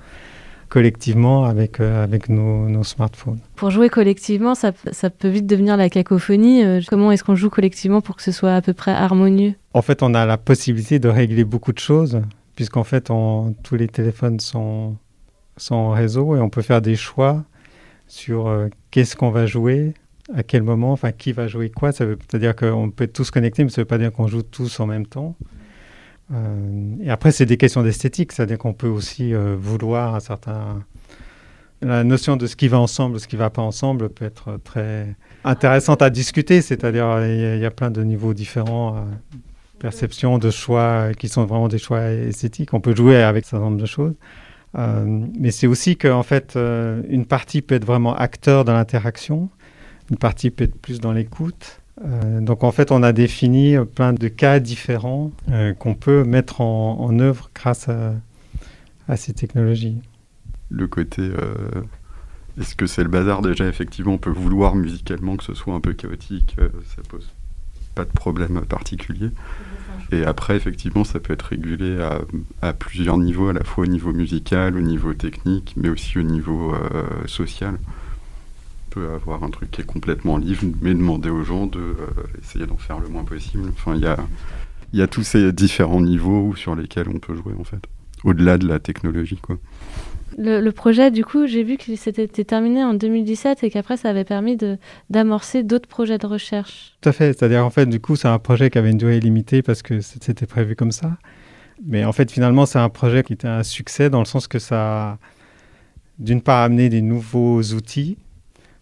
collectivement 0.70 1.46
avec, 1.46 1.80
euh, 1.80 2.04
avec 2.04 2.30
nos, 2.30 2.70
nos 2.70 2.84
smartphones. 2.84 3.40
Pour 3.56 3.72
jouer 3.72 3.90
collectivement, 3.90 4.56
ça, 4.56 4.72
ça 4.92 5.10
peut 5.10 5.28
vite 5.28 5.48
devenir 5.48 5.76
la 5.78 5.90
cacophonie. 5.90 6.64
Euh, 6.64 6.80
comment 6.88 7.12
est-ce 7.12 7.24
qu'on 7.24 7.36
joue 7.36 7.50
collectivement 7.50 8.02
pour 8.02 8.16
que 8.16 8.22
ce 8.22 8.32
soit 8.32 8.54
à 8.54 8.62
peu 8.62 8.74
près 8.74 8.92
harmonieux? 8.92 9.54
En 9.74 9.82
fait, 9.82 10.04
on 10.04 10.14
a 10.14 10.26
la 10.26 10.38
possibilité 10.38 11.00
de 11.00 11.10
régler 11.10 11.44
beaucoup 11.44 11.74
de 11.74 11.80
choses, 11.80 12.22
puisqu'en 12.56 12.84
fait, 12.84 13.10
on- 13.10 13.54
tous 13.64 13.76
les 13.76 13.88
téléphones 13.88 14.40
sont, 14.40 14.96
sont 15.58 15.76
en 15.76 15.90
réseau 15.92 16.36
et 16.36 16.40
on 16.40 16.50
peut 16.50 16.62
faire 16.62 16.82
des 16.82 16.96
choix 16.96 17.44
sur 18.08 18.48
euh, 18.48 18.68
qu'est-ce 18.92 19.16
qu'on 19.16 19.30
va 19.32 19.46
jouer, 19.46 19.94
à 20.36 20.44
quel 20.44 20.64
moment, 20.64 20.92
enfin 20.92 21.12
qui 21.12 21.32
va 21.32 21.48
jouer 21.48 21.70
quoi. 21.70 21.92
Ça 21.92 22.06
veut 22.06 22.18
c'est-à-dire 22.30 22.56
qu'on 22.56 22.90
peut 22.92 23.08
tous 23.08 23.32
connectés, 23.32 23.64
mais 23.64 23.70
ça 23.70 23.82
ne 23.82 23.84
veut 23.84 23.88
pas 23.88 23.98
dire 23.98 24.12
qu'on 24.12 24.28
joue 24.28 24.44
tous 24.44 24.80
en 24.80 24.86
même 24.88 25.06
temps. 25.08 25.36
Euh, 26.34 26.96
et 27.04 27.10
après, 27.10 27.32
c'est 27.32 27.46
des 27.46 27.58
questions 27.58 27.82
d'esthétique, 27.84 28.32
c'est-à-dire 28.32 28.58
qu'on 28.58 28.74
peut 28.74 28.88
aussi 28.88 29.34
euh, 29.34 29.56
vouloir 29.60 30.16
un 30.16 30.20
certain. 30.20 30.84
La 31.82 32.04
notion 32.04 32.36
de 32.36 32.46
ce 32.46 32.58
qui 32.58 32.68
va 32.68 32.78
ensemble, 32.78 33.20
ce 33.22 33.28
qui 33.28 33.36
ne 33.36 33.40
va 33.40 33.50
pas 33.50 33.62
ensemble 33.62 34.10
peut 34.10 34.26
être 34.26 34.60
très 34.66 35.16
intéressante 35.46 36.02
à 36.02 36.10
discuter, 36.10 36.62
c'est-à-dire 36.62 37.26
il 37.26 37.60
y, 37.60 37.66
a- 37.66 37.72
plein 37.72 37.90
de 37.90 38.04
niveaux 38.04 38.34
différents, 38.34 38.98
euh, 38.98 39.00
perceptions, 39.80 40.38
de 40.40 40.52
choix 40.52 41.14
qui 41.18 41.30
sont 41.30 41.46
vraiment 41.46 41.70
des 41.70 41.78
choix 41.78 42.02
esthétiques. 42.12 42.74
On 42.74 42.82
peut 42.82 42.94
jouer 42.94 43.24
avec 43.24 43.46
un 43.46 43.48
certain 43.48 43.66
nombre 43.66 43.82
de 43.82 43.86
choses. 43.86 44.14
Euh, 44.78 45.06
mais 45.40 45.52
c'est 45.52 45.68
aussi 45.68 45.96
qu'en 45.96 46.22
fait, 46.22 46.58
une 47.10 47.26
partie 47.26 47.62
peut 47.62 47.76
être 47.76 47.86
vraiment 47.86 48.14
acteur 48.14 48.66
dans 48.66 48.74
l'interaction, 48.74 49.50
une 50.12 50.18
partie 50.18 50.52
peut 50.52 50.66
être 50.66 50.76
plus 50.82 51.00
dans 51.00 51.14
l'écoute. 51.14 51.80
Euh, 52.06 52.42
donc 52.42 52.64
en 52.64 52.72
fait, 52.72 52.92
on 52.92 53.04
a 53.04 53.12
défini 53.12 53.76
plein 53.96 54.14
de 54.14 54.28
cas 54.28 54.60
différents 54.60 55.32
euh, 55.50 55.74
qu'on 55.74 55.96
peut 55.96 56.24
mettre 56.24 56.62
en, 56.62 57.20
œuvre 57.20 57.50
grâce 57.54 57.90
à, 57.90 59.18
ces 59.18 59.34
technologies. 59.34 59.98
Le 60.70 60.88
côté. 60.88 61.22
euh, 61.22 61.82
Est-ce 62.60 62.76
que 62.76 62.86
c'est 62.86 63.04
le 63.04 63.10
bazar? 63.10 63.42
Déjà 63.42 63.68
Effectivement, 63.68 64.14
on 64.14 64.18
peut 64.18 64.30
vouloir 64.30 64.76
musicalement 64.76 65.36
que 65.36 65.44
ce 65.44 65.54
soit 65.54 65.74
un 65.74 65.80
peu 65.80 65.94
chaotique, 65.94 66.56
ça 66.96 67.02
pose 67.10 67.28
pas 67.96 68.06
de 68.06 68.12
problème 68.12 68.62
particulier. 68.62 69.32
Et 70.12 70.24
après, 70.24 70.56
effectivement, 70.56 71.04
ça 71.04 71.20
peut 71.20 71.34
être 71.34 71.42
régulé 71.44 72.00
à, 72.62 72.74
plusieurs 72.74 73.18
niveaux, 73.18 73.50
à 73.50 73.54
la 73.54 73.64
fois 73.64 73.84
au 73.84 73.88
niveau 73.88 74.14
musical, 74.14 74.78
au 74.78 74.82
niveau 74.82 75.14
technique, 75.14 75.74
mais 75.76 75.90
aussi 75.90 76.18
au 76.20 76.24
niveau 76.24 76.74
social. 77.26 77.78
On 78.90 79.00
peut 79.02 79.10
avoir 79.14 79.44
un 79.44 79.52
truc 79.52 79.70
qui 79.70 79.82
est 79.82 79.86
complètement 79.86 80.38
libre, 80.38 80.64
mais 80.82 80.96
demander 80.96 81.30
aux 81.30 81.44
gens 81.44 81.68
de 81.68 81.80
euh, 81.80 81.96
essayer 82.42 82.66
d'en 82.66 82.78
faire 82.78 83.00
le 83.00 83.08
moins 83.08 83.24
possible. 83.24 83.70
Enfin, 83.74 83.94
il 83.96 84.02
y 84.02 84.08
a, 84.08 84.18
il 84.94 85.00
y 85.00 85.04
a 85.04 85.08
tous 85.08 85.22
ces 85.22 85.52
différents 85.54 86.02
niveaux 86.02 86.56
sur 86.56 86.76
lesquels 86.76 87.08
on 87.08 87.20
peut 87.20 87.36
jouer, 87.36 87.54
en 87.60 87.64
fait. 87.64 87.82
Au-delà 88.24 88.58
de 88.58 88.68
la 88.68 88.80
technologie, 88.80 89.38
quoi. 89.38 89.60
le, 90.40 90.60
le 90.60 90.72
projet, 90.72 91.12
du 91.12 91.24
coup, 91.24 91.46
j'ai 91.46 91.62
vu 91.64 91.78
que 91.78 91.96
c'était 91.96 92.24
était 92.24 92.44
terminé 92.46 92.84
en 92.84 92.96
2017 92.96 93.64
et 93.64 93.70
qu'après, 93.70 93.96
ça 93.96 94.10
avait 94.10 94.24
permis 94.26 94.58
de- 94.58 94.80
d'amorcer 95.12 95.62
d'autres 95.62 95.88
projets 95.88 96.18
de 96.18 96.26
recherche. 96.26 96.98
Tout 97.02 97.10
à 97.10 97.12
fait. 97.12 97.38
C'est-à-dire, 97.38 97.64
en 97.64 97.70
fait, 97.70 97.86
du 97.86 98.00
coup, 98.00 98.16
c'est 98.16 98.28
un 98.28 98.40
projet 98.40 98.72
qui 98.72 98.80
avait 98.80 98.90
une 98.90 98.98
durée 98.98 99.20
limitée 99.20 99.62
parce 99.62 99.84
que 99.84 100.02
c'était 100.02 100.48
prévu 100.48 100.76
comme 100.76 100.92
ça. 100.92 101.16
Mais 101.86 102.06
en 102.06 102.12
fait, 102.12 102.32
finalement, 102.32 102.66
c'est 102.66 102.80
un 102.80 102.90
projet 102.90 103.22
qui 103.22 103.34
était 103.34 103.48
un 103.48 103.62
succès 103.62 104.10
dans 104.10 104.20
le 104.20 104.26
sens 104.26 104.48
que 104.48 104.58
ça 104.58 105.12
a, 105.12 105.18
d'une 106.18 106.42
part, 106.42 106.64
amené 106.64 106.90
des 106.90 107.04
nouveaux 107.04 107.62
outils 107.62 108.18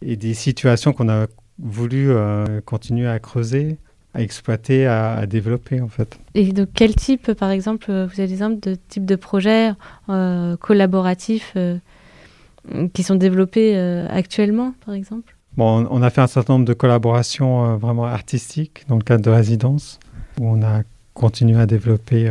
et 0.02 0.16
des 0.16 0.34
situations 0.34 0.94
qu'on 0.94 1.10
a 1.10 1.28
voulu 1.60 2.10
euh, 2.10 2.62
continuer 2.66 3.08
à 3.08 3.20
creuser, 3.20 3.78
à 4.14 4.22
exploiter, 4.22 4.88
à, 4.88 5.14
à 5.14 5.26
développer, 5.26 5.80
en 5.82 5.88
fait. 5.88 6.20
Et 6.34 6.52
de 6.52 6.66
quel 6.66 6.96
type, 6.96 7.34
par 7.34 7.52
exemple, 7.52 7.88
euh, 7.90 8.08
vous 8.08 8.20
avez 8.20 8.28
des 8.28 8.34
exemples 8.34 8.60
de 8.60 8.76
type 8.88 9.06
de 9.06 9.16
projets 9.16 9.72
euh, 10.10 10.58
collaboratifs 10.58 11.54
euh, 11.56 11.78
qui 12.94 13.04
sont 13.04 13.16
développés 13.16 13.78
actuellement, 14.10 14.74
par 14.86 14.94
exemple? 14.94 15.36
Bon, 15.56 15.88
on, 15.90 16.02
a 16.02 16.10
fait 16.10 16.22
un 16.22 16.28
certain 16.28 16.54
nombre 16.54 16.66
de 16.66 16.74
collaborations 16.74 17.78
vraiment 17.78 18.06
artistiques 18.06 18.86
dans 18.90 18.98
le 18.98 19.04
cadre 19.04 19.24
de 19.24 19.30
résidence, 19.30 20.00
où 20.40 20.48
on 20.48 20.62
a 20.62 20.82
continué 21.14 21.60
à 21.60 21.66
développer 21.66 22.30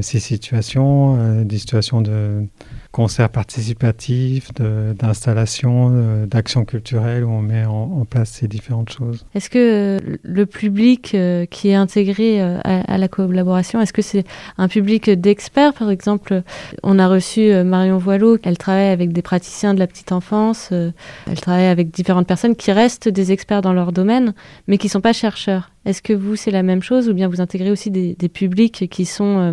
ces 0.00 0.18
situations, 0.18 1.44
des 1.44 1.56
situations 1.56 2.02
de 2.02 2.46
concerts 2.94 3.30
participatifs, 3.30 4.52
d'installations, 4.54 5.90
de, 5.90 6.26
d'actions 6.26 6.64
culturelles, 6.64 7.24
où 7.24 7.30
on 7.30 7.42
met 7.42 7.64
en, 7.64 8.04
place 8.04 8.30
ces 8.30 8.46
différentes 8.46 8.90
choses. 8.90 9.26
Est-ce 9.34 9.50
que 9.50 9.58
euh, 9.58 10.16
le 10.22 10.46
public 10.46 11.12
euh, 11.14 11.44
qui 11.44 11.70
est 11.70 11.74
intégré 11.74 12.40
euh, 12.40 12.60
à, 12.62 12.96
la 12.96 13.08
collaboration, 13.08 13.80
est-ce 13.80 13.92
que 13.92 14.02
c'est 14.02 14.24
un 14.58 14.68
public 14.68 15.10
d'experts? 15.10 15.74
Par 15.74 15.90
exemple, 15.90 16.44
on 16.84 17.00
a 17.00 17.08
reçu 17.08 17.40
euh, 17.40 17.64
Marion 17.64 17.98
Voileau, 17.98 18.38
elle 18.44 18.58
travaille 18.58 18.90
avec 18.90 19.12
des 19.12 19.22
praticiens 19.22 19.74
de 19.74 19.80
la 19.80 19.88
petite 19.88 20.12
enfance, 20.12 20.68
euh, 20.70 20.92
elle 21.28 21.40
travaille 21.40 21.66
avec 21.66 21.90
différentes 21.90 22.28
personnes 22.28 22.54
qui 22.54 22.70
restent 22.70 23.08
des 23.08 23.32
experts 23.32 23.62
dans 23.62 23.72
leur 23.72 23.90
domaine, 23.90 24.34
mais 24.68 24.78
qui 24.78 24.86
ne 24.86 24.92
sont 24.92 25.00
pas 25.00 25.12
chercheurs. 25.12 25.72
Est-ce 25.84 26.00
que 26.00 26.12
vous, 26.12 26.36
c'est 26.36 26.52
la 26.52 26.62
même 26.62 26.82
chose 26.82 27.08
ou 27.08 27.14
bien 27.14 27.26
vous 27.26 27.40
intégrez 27.40 27.72
aussi 27.72 27.90
des, 27.90 28.14
publics 28.28 28.88
qui 28.88 29.04
sont... 29.04 29.38
euh, 29.38 29.52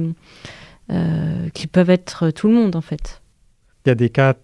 euh, 0.92 1.48
qui 1.54 1.68
peuvent 1.68 1.90
être 1.90 2.32
tout 2.32 2.50
le 2.50 2.54
monde 2.54 2.76
en 2.76 2.82
fait? 2.82 3.21
Il 3.86 3.90
y 3.90 3.92
a 3.92 3.96
des 3.96 4.10
cas 4.10 4.36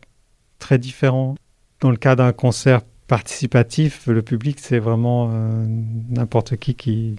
très 0.59 0.77
différents. 0.77 1.35
Dans 1.81 1.91
le 1.91 1.97
cas 1.97 2.15
d'un 2.15 2.33
concert 2.33 2.81
participatif, 3.07 4.07
le 4.07 4.21
public, 4.21 4.57
c'est 4.59 4.79
vraiment 4.79 5.29
euh, 5.31 5.65
n'importe 6.09 6.57
qui 6.57 6.75
qui 6.75 7.15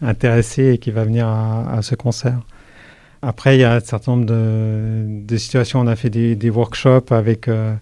est 0.00 0.04
intéressé 0.04 0.72
et 0.72 0.78
qui 0.78 0.90
va 0.90 1.04
venir 1.04 1.26
à, 1.26 1.80
ce 1.82 1.94
concert. 1.94 2.40
Après, 3.22 3.56
il 3.56 3.60
y 3.60 3.64
a 3.64 3.74
un 3.74 3.80
certain 3.80 4.12
nombre 4.16 4.26
de, 4.26 5.36
situations. 5.36 5.80
On 5.80 5.86
a 5.86 5.96
fait 5.96 6.10
des, 6.10 6.50
workshops 6.50 7.10
avec 7.10 7.48
euh, 7.48 7.74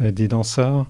euh, 0.00 0.10
des 0.10 0.28
danseurs 0.28 0.86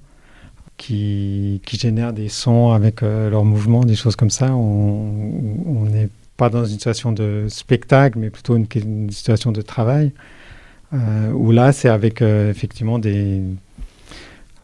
qui, 0.76 1.60
génèrent 1.70 2.12
des 2.12 2.28
sons 2.28 2.72
avec 2.72 3.02
leurs 3.02 3.44
mouvements, 3.44 3.84
des 3.84 3.94
choses 3.94 4.16
comme 4.16 4.30
ça. 4.30 4.52
On 4.54 5.86
n'est 5.90 6.08
pas 6.36 6.48
dans 6.48 6.64
une 6.64 6.72
situation 6.72 7.12
de 7.12 7.46
spectacle, 7.48 8.18
mais 8.18 8.30
plutôt 8.30 8.56
une 8.56 9.10
situation 9.10 9.52
de 9.52 9.62
travail. 9.62 10.12
Euh, 10.94 11.32
où 11.32 11.50
là, 11.50 11.72
c'est 11.72 11.88
avec 11.88 12.22
euh, 12.22 12.50
effectivement 12.50 13.00
des, 13.00 13.42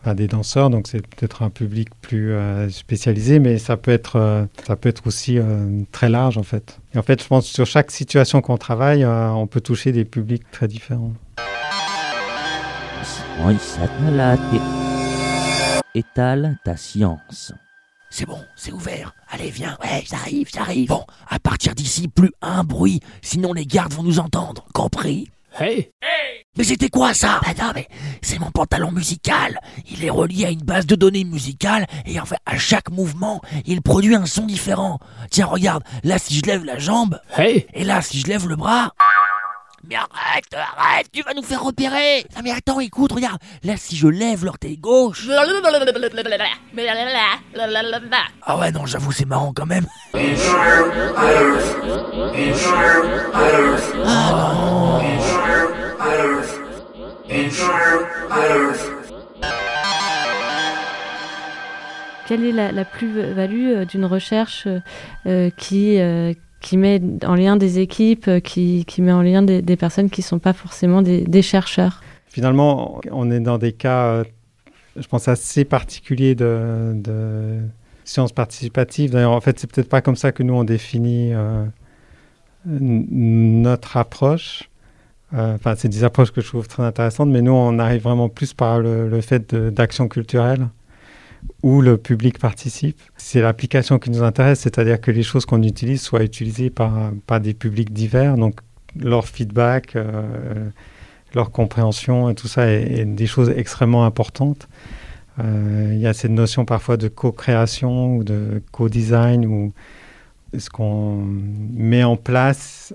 à 0.04 0.14
des 0.14 0.28
danseurs, 0.28 0.70
donc 0.70 0.87
c'est 0.87 1.04
peut-être 1.04 1.42
un 1.42 1.50
public 1.50 1.88
plus 2.00 2.32
euh, 2.32 2.68
spécialisé, 2.70 3.38
mais 3.40 3.58
ça 3.58 3.76
peut 3.76 3.90
être, 3.90 4.16
euh, 4.16 4.44
ça 4.66 4.76
peut 4.76 4.88
être 4.88 5.06
aussi 5.06 5.38
euh, 5.38 5.82
très 5.90 6.08
large 6.08 6.38
en 6.38 6.42
fait. 6.42 6.78
Et 6.94 6.99
en 6.99 7.02
fait, 7.02 7.22
je 7.22 7.26
pense 7.26 7.49
que 7.49 7.54
sur 7.54 7.66
chaque 7.66 7.90
situation 7.90 8.40
qu'on 8.40 8.58
travaille, 8.58 9.02
euh, 9.02 9.30
on 9.30 9.46
peut 9.46 9.60
toucher 9.60 9.90
des 9.92 10.04
publics 10.04 10.44
très 10.52 10.68
différents. 10.68 11.12
Étale 15.94 16.58
ta 16.64 16.76
science. 16.76 17.52
C'est 18.10 18.26
bon, 18.26 18.38
c'est 18.56 18.72
ouvert. 18.72 19.14
Allez, 19.30 19.50
viens. 19.50 19.76
Ouais, 19.82 20.02
j'arrive, 20.08 20.49
j'arrive. 20.52 20.88
Bon, 20.88 21.04
à 21.28 21.38
partir 21.38 21.75
d'ici, 21.75 22.08
plus 22.08 22.32
un 22.42 22.64
bruit, 22.64 23.00
sinon 23.22 23.52
les 23.52 23.66
gardes 23.66 23.92
vont 23.92 24.02
nous 24.02 24.18
entendre. 24.18 24.66
Compris? 24.72 25.30
Hey 25.59 25.90
Mais 26.57 26.64
c'était 26.64 26.88
quoi 26.88 27.14
ça? 27.14 27.40
Bah 27.42 27.52
non, 27.59 27.73
mais 27.75 27.88
c'est 28.23 28.38
mon 28.38 28.50
pantalon 28.50 28.92
musical. 28.92 29.59
Il 29.90 30.04
est 30.04 30.11
relié 30.11 30.47
à 30.47 30.50
une 30.50 30.62
base 30.62 30.87
de 30.87 30.95
données 30.95 31.25
musicale 31.25 31.87
et 32.07 32.21
en 32.21 32.25
fait, 32.25 32.38
à 32.47 32.59
chaque 32.59 32.90
mouvement, 32.90 33.40
il 33.66 33.83
produit 33.83 34.14
un 34.14 34.26
son 34.26 34.47
différent. 34.47 34.99
Tiens, 35.30 35.47
regarde, 35.47 35.83
là, 36.04 36.19
si 36.19 36.35
je 36.35 36.42
lève 36.47 36.64
la 36.64 36.78
jambe, 36.78 37.21
Hey 37.37 37.66
et 37.75 37.85
là, 37.85 38.02
si 38.02 38.21
je 38.21 38.26
lève 38.26 38.49
le 38.49 38.57
bras. 38.57 38.92
Mais 39.88 39.97
arrête, 39.97 40.45
arrête, 40.76 41.07
tu 41.11 41.23
vas 41.23 41.33
nous 41.33 41.42
faire 41.42 41.64
repérer. 41.64 42.26
Non 42.37 42.42
mais 42.45 42.50
attends, 42.50 42.80
écoute, 42.80 43.12
regarde. 43.12 43.38
Là, 43.64 43.75
si 43.78 43.97
je 43.97 44.09
lève 44.09 44.45
l'orteil 44.45 44.76
gauche. 44.76 45.26
Ah 48.42 48.59
ouais, 48.59 48.71
non, 48.73 48.85
j'avoue, 48.85 49.11
c'est 49.11 49.25
marrant 49.25 49.52
quand 49.54 49.64
même. 49.64 49.87
Quelle 62.26 62.44
est 62.44 62.52
la, 62.52 62.70
la 62.70 62.84
plus-value 62.84 63.70
euh, 63.70 63.84
d'une 63.84 64.04
recherche 64.04 64.66
euh, 64.66 64.78
euh, 65.26 65.50
qui, 65.56 65.98
euh, 65.98 66.32
qui 66.60 66.76
met 66.76 67.02
en 67.24 67.34
lien 67.34 67.56
des 67.56 67.80
équipes, 67.80 68.30
qui, 68.44 68.84
qui 68.84 69.02
met 69.02 69.10
en 69.12 69.22
lien 69.22 69.42
des, 69.42 69.62
des 69.62 69.76
personnes 69.76 70.10
qui 70.10 70.20
ne 70.20 70.26
sont 70.26 70.38
pas 70.38 70.52
forcément 70.52 71.02
des, 71.02 71.22
des 71.22 71.42
chercheurs? 71.42 72.02
Finalement, 72.28 73.00
on 73.10 73.30
est 73.32 73.40
dans 73.40 73.58
des 73.58 73.72
cas, 73.72 74.22
je 74.96 75.06
pense, 75.08 75.26
assez 75.26 75.64
particuliers 75.64 76.36
de, 76.36 76.92
de 76.94 77.58
sciences 78.04 78.32
participatives. 78.32 79.10
D'ailleurs, 79.10 79.32
en 79.32 79.40
fait, 79.40 79.58
c'est 79.58 79.68
peut-être 79.68 79.88
pas 79.88 80.00
comme 80.00 80.14
ça 80.14 80.30
que 80.30 80.44
nous, 80.44 80.54
on 80.54 80.62
définit 80.62 81.32
euh, 81.34 81.64
notre 82.64 83.96
approche. 83.96 84.69
Euh, 85.34 85.54
Enfin, 85.54 85.75
c'est 85.76 85.88
des 85.88 86.04
approches 86.04 86.32
que 86.32 86.40
je 86.40 86.49
trouve 86.49 86.66
très 86.68 86.82
intéressantes, 86.82 87.28
mais 87.30 87.42
nous, 87.42 87.52
on 87.52 87.78
arrive 87.78 88.02
vraiment 88.02 88.28
plus 88.28 88.52
par 88.54 88.80
le, 88.80 89.08
le 89.08 89.20
fait 89.20 89.54
de- 89.54 89.70
d'action 89.70 90.08
culturelle 90.08 90.68
où 91.62 91.80
le 91.80 91.96
public 91.96 92.38
participe. 92.38 93.00
C'est 93.16 93.40
l'application 93.40 93.99
qui 93.99 94.10
nous 94.10 94.22
intéresse, 94.22 94.60
c'est-à-dire 94.60 95.00
que 95.00 95.10
les 95.10 95.22
choses 95.22 95.46
qu'on 95.46 95.62
utilise 95.62 96.02
soient 96.02 96.22
utilisées 96.22 96.70
par, 96.70 97.12
par 97.26 97.40
des 97.40 97.54
publics 97.54 97.92
divers, 97.92 98.37
donc 98.37 98.60
leur 98.99 99.26
feedback, 99.26 99.94
euh, 99.96 100.68
leur 101.34 101.50
compréhension 101.52 102.28
et 102.28 102.34
tout 102.34 102.49
ça 102.49 102.66
est, 102.68 103.00
est 103.00 103.04
des 103.04 103.26
choses 103.26 103.50
extrêmement 103.50 104.04
importantes. 104.04 104.68
Euh, 105.38 105.92
il 105.94 106.00
y 106.00 106.06
a 106.06 106.12
cette 106.12 106.32
notion 106.32 106.64
parfois 106.64 106.96
de 106.96 107.08
co-création 107.08 108.16
ou 108.16 108.25
de 108.25 108.62
co-design 108.72 109.46
où 109.46 109.72
ce 110.58 110.68
qu'on 110.68 111.25
met 111.72 112.02
en 112.02 112.16
place, 112.16 112.92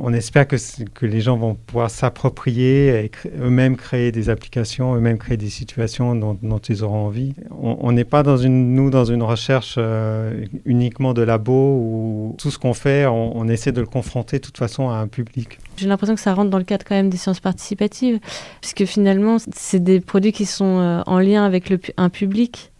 on 0.00 0.12
espère 0.12 0.46
que, 0.46 0.56
que 0.94 1.06
les 1.06 1.20
gens 1.22 1.36
vont 1.38 1.54
pouvoir 1.54 1.90
s'approprier 1.90 3.04
et 3.04 3.08
cré- 3.08 3.32
eux-mêmes 3.40 3.76
créer 3.76 4.12
des 4.12 4.28
applications, 4.28 4.94
eux-mêmes 4.94 5.16
créer 5.16 5.38
des 5.38 5.48
situations 5.48 6.14
dont, 6.14 6.58
ils 6.68 6.84
auront 6.84 7.06
envie. 7.06 7.34
On 7.50 7.90
n'est 7.92 8.04
pas 8.04 8.22
dans 8.22 8.36
une, 8.36 8.74
nous 8.74 8.90
dans 8.90 9.06
une 9.06 9.22
recherche 9.22 9.76
euh, 9.78 10.44
uniquement 10.66 11.14
de 11.14 11.22
labo 11.22 11.52
où 11.52 12.34
tout 12.38 12.50
ce 12.50 12.58
qu'on 12.58 12.74
fait, 12.74 13.06
on, 13.06 13.48
essaie 13.48 13.72
de 13.72 13.80
le 13.80 13.86
confronter 13.86 14.38
de 14.38 14.44
toute 14.44 14.58
façon 14.58 14.90
à 14.90 14.96
un 14.96 15.06
public. 15.06 15.58
J'ai 15.76 15.88
l'impression 15.88 16.14
que 16.14 16.20
ça 16.20 16.34
rentre 16.34 16.50
dans 16.50 16.58
le 16.58 16.64
cadre 16.64 16.84
quand 16.84 16.96
même 16.96 17.10
des 17.10 17.16
sciences 17.16 17.40
participatives, 17.40 18.18
puisque 18.60 18.84
finalement, 18.84 19.36
c'est 19.54 19.82
des 19.82 20.00
produits 20.00 20.32
qui 20.32 20.44
sont 20.46 20.80
euh, 20.80 21.02
en 21.06 21.18
lien 21.18 21.44
avec 21.44 21.70
le 21.70 21.80
un 21.96 22.08
public. 22.10 22.72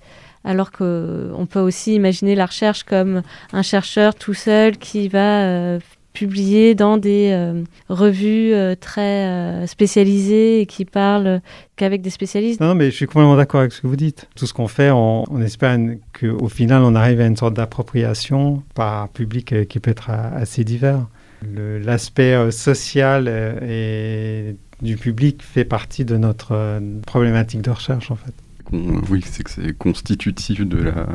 Alors 0.44 0.70
qu'on 0.70 1.46
peut 1.50 1.60
aussi 1.60 1.94
imaginer 1.94 2.36
la 2.36 2.46
recherche 2.46 2.84
comme 2.84 3.22
un 3.52 3.62
chercheur 3.62 4.14
tout 4.14 4.34
seul 4.34 4.76
qui 4.76 5.08
va 5.08 5.78
publier 6.16 6.74
dans 6.74 6.96
des 6.96 7.28
euh, 7.32 7.62
revues 7.90 8.54
euh, 8.54 8.74
très 8.74 9.26
euh, 9.26 9.66
spécialisées 9.66 10.62
et 10.62 10.66
qui 10.66 10.86
parle 10.86 11.42
qu'avec 11.76 12.00
des 12.00 12.08
spécialistes. 12.08 12.60
Non, 12.60 12.74
mais 12.74 12.90
je 12.90 12.96
suis 12.96 13.06
complètement 13.06 13.36
d'accord 13.36 13.60
avec 13.60 13.72
ce 13.72 13.82
que 13.82 13.86
vous 13.86 13.96
dites. 13.96 14.26
Tout 14.34 14.46
ce 14.46 14.54
qu'on 14.54 14.66
fait, 14.66 14.90
on, 14.90 15.24
on 15.30 15.42
espère 15.42 15.78
qu'au 16.18 16.48
final, 16.48 16.82
on 16.82 16.94
arrive 16.94 17.20
à 17.20 17.26
une 17.26 17.36
sorte 17.36 17.52
d'appropriation 17.52 18.62
par 18.74 19.02
un 19.02 19.06
public 19.08 19.52
euh, 19.52 19.64
qui 19.64 19.78
peut 19.78 19.90
être 19.90 20.08
assez 20.08 20.64
divers. 20.64 21.06
L'aspect 21.54 22.34
euh, 22.34 22.50
social 22.50 23.26
euh, 23.28 24.48
et 24.50 24.56
du 24.80 24.96
public 24.96 25.42
fait 25.42 25.66
partie 25.66 26.06
de 26.06 26.16
notre 26.16 26.52
euh, 26.52 26.80
problématique 27.06 27.60
de 27.60 27.70
recherche, 27.70 28.10
en 28.10 28.16
fait. 28.16 28.32
Oui, 28.72 29.22
c'est 29.24 29.42
que 29.42 29.50
c'est 29.50 29.76
constitutif 29.76 30.66
de 30.66 30.82
la 30.82 31.06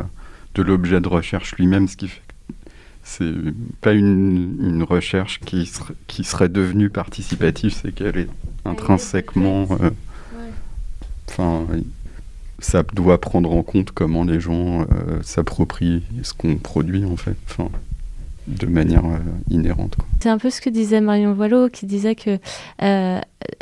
de 0.53 0.63
l'objet 0.63 0.99
de 0.99 1.07
recherche 1.07 1.55
lui-même, 1.55 1.87
ce 1.87 1.95
qui 1.95 2.07
fait 2.09 2.21
que 2.27 2.30
c'est 3.03 3.31
pas 3.81 3.93
une, 3.93 4.57
une 4.61 4.83
recherche 4.83 5.39
qui, 5.39 5.65
serait- 5.65 5.93
qui 6.07 6.23
serait 6.23 6.49
devenue 6.49 6.89
participative, 6.89 7.73
c'est 7.73 7.91
qu'elle 7.93 8.17
est 8.17 8.29
intrinsèquement. 8.65 9.67
euh, 9.81 9.89
Enfin, 11.29 11.65
ça 12.59 12.83
doit 12.93 13.19
prendre 13.21 13.51
en 13.51 13.63
compte 13.63 13.91
comment 13.91 14.23
les 14.25 14.39
gens 14.39 14.81
euh, 14.81 15.21
s'approprient 15.23 16.03
ce 16.23 16.33
qu'on 16.33 16.55
produit 16.57 17.05
en 17.05 17.15
fait, 17.15 17.37
enfin, 17.49 17.69
de 18.59 18.65
manière 18.67 19.05
euh, 19.05 19.17
inhérente. 19.49 19.95
C'est 20.21 20.29
un 20.29 20.37
peu 20.37 20.49
ce 20.49 20.61
que 20.61 20.69
disait 20.69 21.01
Marion 21.01 21.33
Voileau, 21.33 21.69
qui 21.69 21.85
disait 21.85 22.15
que 22.15 22.37
euh, 22.81 23.19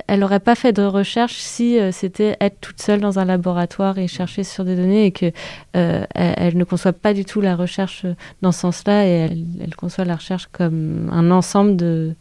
elle 0.07 0.19
n'aurait 0.19 0.39
pas 0.39 0.55
fait 0.55 0.73
de 0.73 0.81
recherche 0.83 1.35
si 1.37 1.79
euh, 1.79 1.91
c'était 1.91 2.35
être 2.41 2.59
toute 2.59 2.81
seule 2.81 2.99
dans 2.99 3.19
un 3.19 3.25
laboratoire 3.25 3.97
et 3.97 4.07
chercher 4.07 4.43
sur 4.43 4.65
des 4.65 4.75
données 4.75 5.05
et 5.05 5.11
que 5.11 5.27
euh, 5.75 6.05
elle, 6.15 6.33
elle 6.37 6.57
ne 6.57 6.63
conçoit 6.63 6.93
pas 6.93 7.13
du 7.13 7.23
tout 7.25 7.41
la 7.41 7.55
recherche 7.55 8.05
dans 8.41 8.51
ce 8.51 8.59
sens-là 8.61 9.05
et 9.05 9.09
elle, 9.09 9.45
elle 9.61 9.75
conçoit 9.75 10.05
la 10.05 10.15
recherche 10.15 10.47
comme 10.51 11.09
un 11.11 11.31
ensemble 11.31 11.75
de 11.77 12.13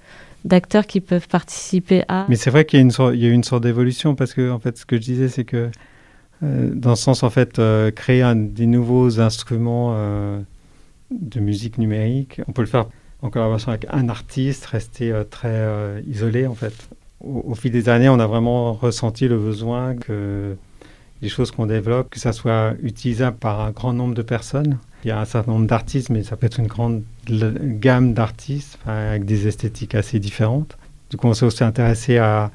d'acteurs 0.45 0.87
qui 0.87 1.01
peuvent 1.01 1.27
participer 1.29 2.05
à. 2.09 2.25
Mais 2.29 2.37
c'est 2.37 2.51
vrai 2.51 2.65
qu'il 2.65 2.79
y 2.79 2.81
a 2.81 2.85
une 2.85 2.93
sorte, 2.93 3.15
il 3.15 3.21
y 3.21 3.27
a 3.27 3.29
eu 3.29 3.33
une 3.33 3.43
sorte 3.45 3.65
d'évolution 3.65 4.15
parce 4.15 4.33
que 4.35 4.51
en 4.51 4.61
fait, 4.61 4.79
ce 4.79 4.87
que 4.87 4.97
je 4.97 5.01
disais, 5.03 5.29
c'est 5.29 5.45
que 5.45 5.69
euh, 6.45 6.71
dans 6.73 6.95
ce 6.95 7.03
sens, 7.03 7.25
en 7.25 7.31
fait, 7.31 7.59
euh, 7.59 7.91
créer 7.91 8.23
un- 8.23 8.37
des 8.37 8.67
nouveaux 8.67 9.19
instruments 9.21 9.91
euh, 9.95 10.39
de 11.11 11.41
musique 11.41 11.79
numérique, 11.79 12.41
on 12.49 12.53
peut 12.53 12.63
le 12.63 12.69
faire 12.69 12.87
en 13.23 13.31
collaboration 13.31 13.71
avec 13.71 13.87
un 13.91 14.09
artiste, 14.09 14.67
rester 14.67 15.11
euh, 15.11 15.25
très 15.25 15.49
euh, 15.49 16.01
isolé 16.07 16.47
en 16.47 16.55
fait. 16.55 16.89
Au, 17.21 17.45
au 17.49 17.55
fil 17.55 17.73
des 17.73 17.89
années, 17.89 18.09
on 18.09 18.21
a 18.21 18.27
vraiment 18.27 18.73
ressenti 18.73 19.27
le 19.27 19.39
besoin 19.39 19.97
que 19.97 20.57
les 21.21 21.29
choses 21.29 21.51
qu'on 21.51 21.67
développe, 21.67 22.11
que 22.11 22.21
ça 22.21 22.33
soit 22.33 22.75
utilisable 22.83 23.37
par 23.37 23.61
un 23.61 23.71
grand 23.71 23.93
nombre 23.93 24.15
de 24.15 24.23
personnes. 24.23 24.79
Il 25.05 25.09
y 25.09 25.11
a 25.11 25.21
un 25.21 25.25
certain 25.25 25.53
nombre 25.53 25.67
d'artistes, 25.67 26.11
mais 26.11 26.23
ça 26.23 26.37
peut 26.37 26.47
être 26.47 26.61
une 26.61 26.67
grande 26.67 27.03
gamme 27.29 28.15
d'artistes 28.15 28.79
avec 28.87 29.25
des 29.25 29.47
esthétiques 29.47 29.95
assez 29.95 30.19
différentes. 30.19 30.77
Du 31.11 31.17
coup, 31.17 31.27
on 31.27 31.35
s'est 31.35 31.47
aussi 31.47 31.65
intéressé 31.65 32.19
à 32.19 32.51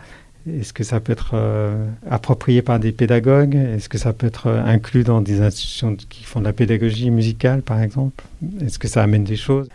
est-ce 0.47 0.73
que 0.73 0.83
ça 0.83 0.99
peut 0.99 1.13
être 1.13 1.31
euh, 1.33 1.87
approprié 2.09 2.61
par 2.61 2.79
des 2.79 2.91
pédagogues? 2.91 3.55
Est-ce 3.55 3.87
que 3.87 3.97
ça 3.97 4.11
peut 4.11 4.27
être 4.27 4.47
euh, 4.47 4.63
inclus 4.63 5.03
dans 5.03 5.21
des 5.21 5.41
institutions 5.41 5.95
qui 5.95 6.23
font 6.25 6.39
de 6.41 6.45
la 6.45 6.53
pédagogie 6.53 7.11
musicale, 7.11 7.61
par 7.61 7.81
exemple? 7.81 8.23
Est-ce 8.61 8.77
que 8.77 8.87
ça 8.87 9.03
amène 9.03 9.23
des 9.23 9.37
choses? 9.37 9.69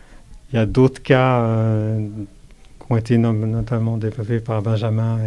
Il 0.52 0.56
y 0.56 0.58
a 0.58 0.66
d'autres 0.66 1.02
cas 1.02 1.40
euh, 1.40 2.06
qui 2.80 2.92
ont 2.92 2.96
été 2.96 3.18
no- 3.18 3.32
notamment 3.32 3.96
développés 3.96 4.40
par 4.40 4.60
Benjamin 4.62 5.18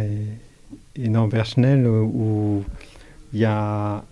et, 0.96 1.02
et 1.04 1.08
Norbert 1.08 1.46
Schnell 1.46 1.86
où 1.86 2.64
il 3.32 3.40
y 3.40 3.44
a 3.44 4.04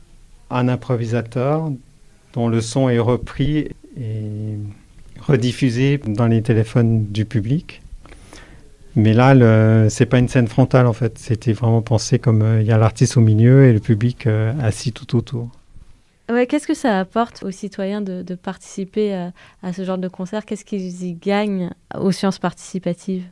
un 0.50 0.68
improvisateur 0.68 1.70
dont 2.32 2.48
le 2.48 2.60
son 2.60 2.88
est 2.88 2.98
repris 2.98 3.68
et 4.00 4.56
rediffusé 5.20 5.98
dans 5.98 6.26
les 6.26 6.42
téléphones 6.42 7.06
du 7.06 7.24
public. 7.24 7.79
Mais 8.96 9.12
là, 9.12 9.34
le, 9.34 9.88
c'est 9.88 10.06
pas 10.06 10.18
une 10.18 10.28
scène 10.28 10.48
frontale 10.48 10.86
en 10.86 10.92
fait. 10.92 11.18
C'était 11.18 11.52
vraiment 11.52 11.82
pensé 11.82 12.18
comme 12.18 12.42
euh, 12.42 12.60
il 12.60 12.66
y 12.66 12.72
a 12.72 12.78
l'artiste 12.78 13.16
au 13.16 13.20
milieu 13.20 13.64
et 13.64 13.72
le 13.72 13.80
public 13.80 14.26
euh, 14.26 14.52
assis 14.60 14.92
tout 14.92 15.16
autour. 15.16 15.50
Ouais, 16.30 16.46
Qu'est-ce 16.46 16.66
que 16.66 16.74
ça 16.74 17.00
apporte 17.00 17.42
aux 17.42 17.50
citoyens 17.50 18.00
de, 18.00 18.22
de 18.22 18.34
participer 18.34 19.14
à, 19.14 19.32
à 19.62 19.72
ce 19.72 19.84
genre 19.84 19.98
de 19.98 20.08
concert? 20.08 20.44
Qu'est-ce 20.44 20.64
qu'ils 20.64 21.02
y 21.04 21.14
gagnent 21.14 21.70
aux 21.98 22.12
sciences 22.12 22.38
participatives? 22.38 23.24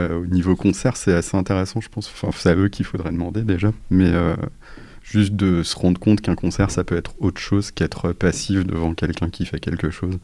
Euh, 0.00 0.20
au 0.22 0.26
niveau 0.26 0.56
concert, 0.56 0.96
c'est 0.96 1.12
assez 1.14 1.36
intéressant, 1.36 1.80
je 1.80 1.88
pense. 1.88 2.08
Enfin, 2.08 2.30
c'est 2.36 2.50
à 2.50 2.56
eux 2.56 2.68
qu'il 2.68 2.84
faudrait 2.84 3.12
demander 3.12 3.42
déjà. 3.42 3.72
Mais 3.90 4.12
euh, 4.12 4.34
juste 5.02 5.34
de 5.34 5.62
se 5.62 5.76
rendre 5.76 6.00
compte 6.00 6.20
qu'un 6.20 6.34
concert, 6.34 6.70
ça 6.70 6.82
peut 6.82 6.96
être 6.96 7.14
autre 7.20 7.40
chose 7.40 7.70
qu'être 7.70 8.12
passif 8.12 8.66
devant 8.66 8.94
quelqu'un 8.94 9.30
qui 9.30 9.46
fait 9.46 9.60
quelque 9.60 9.90
chose. 9.90 10.18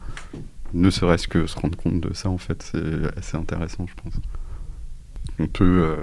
Ne 0.73 0.89
serait-ce 0.89 1.27
que 1.27 1.47
se 1.47 1.57
rendre 1.57 1.77
compte 1.77 2.01
de 2.01 2.13
ça, 2.13 2.29
en 2.29 2.37
fait, 2.37 2.61
c'est 2.71 3.17
assez 3.17 3.37
intéressant, 3.37 3.85
je 3.87 3.93
pense. 4.01 4.13
On 5.41 5.47
peut 5.47 5.83
euh, 5.83 5.97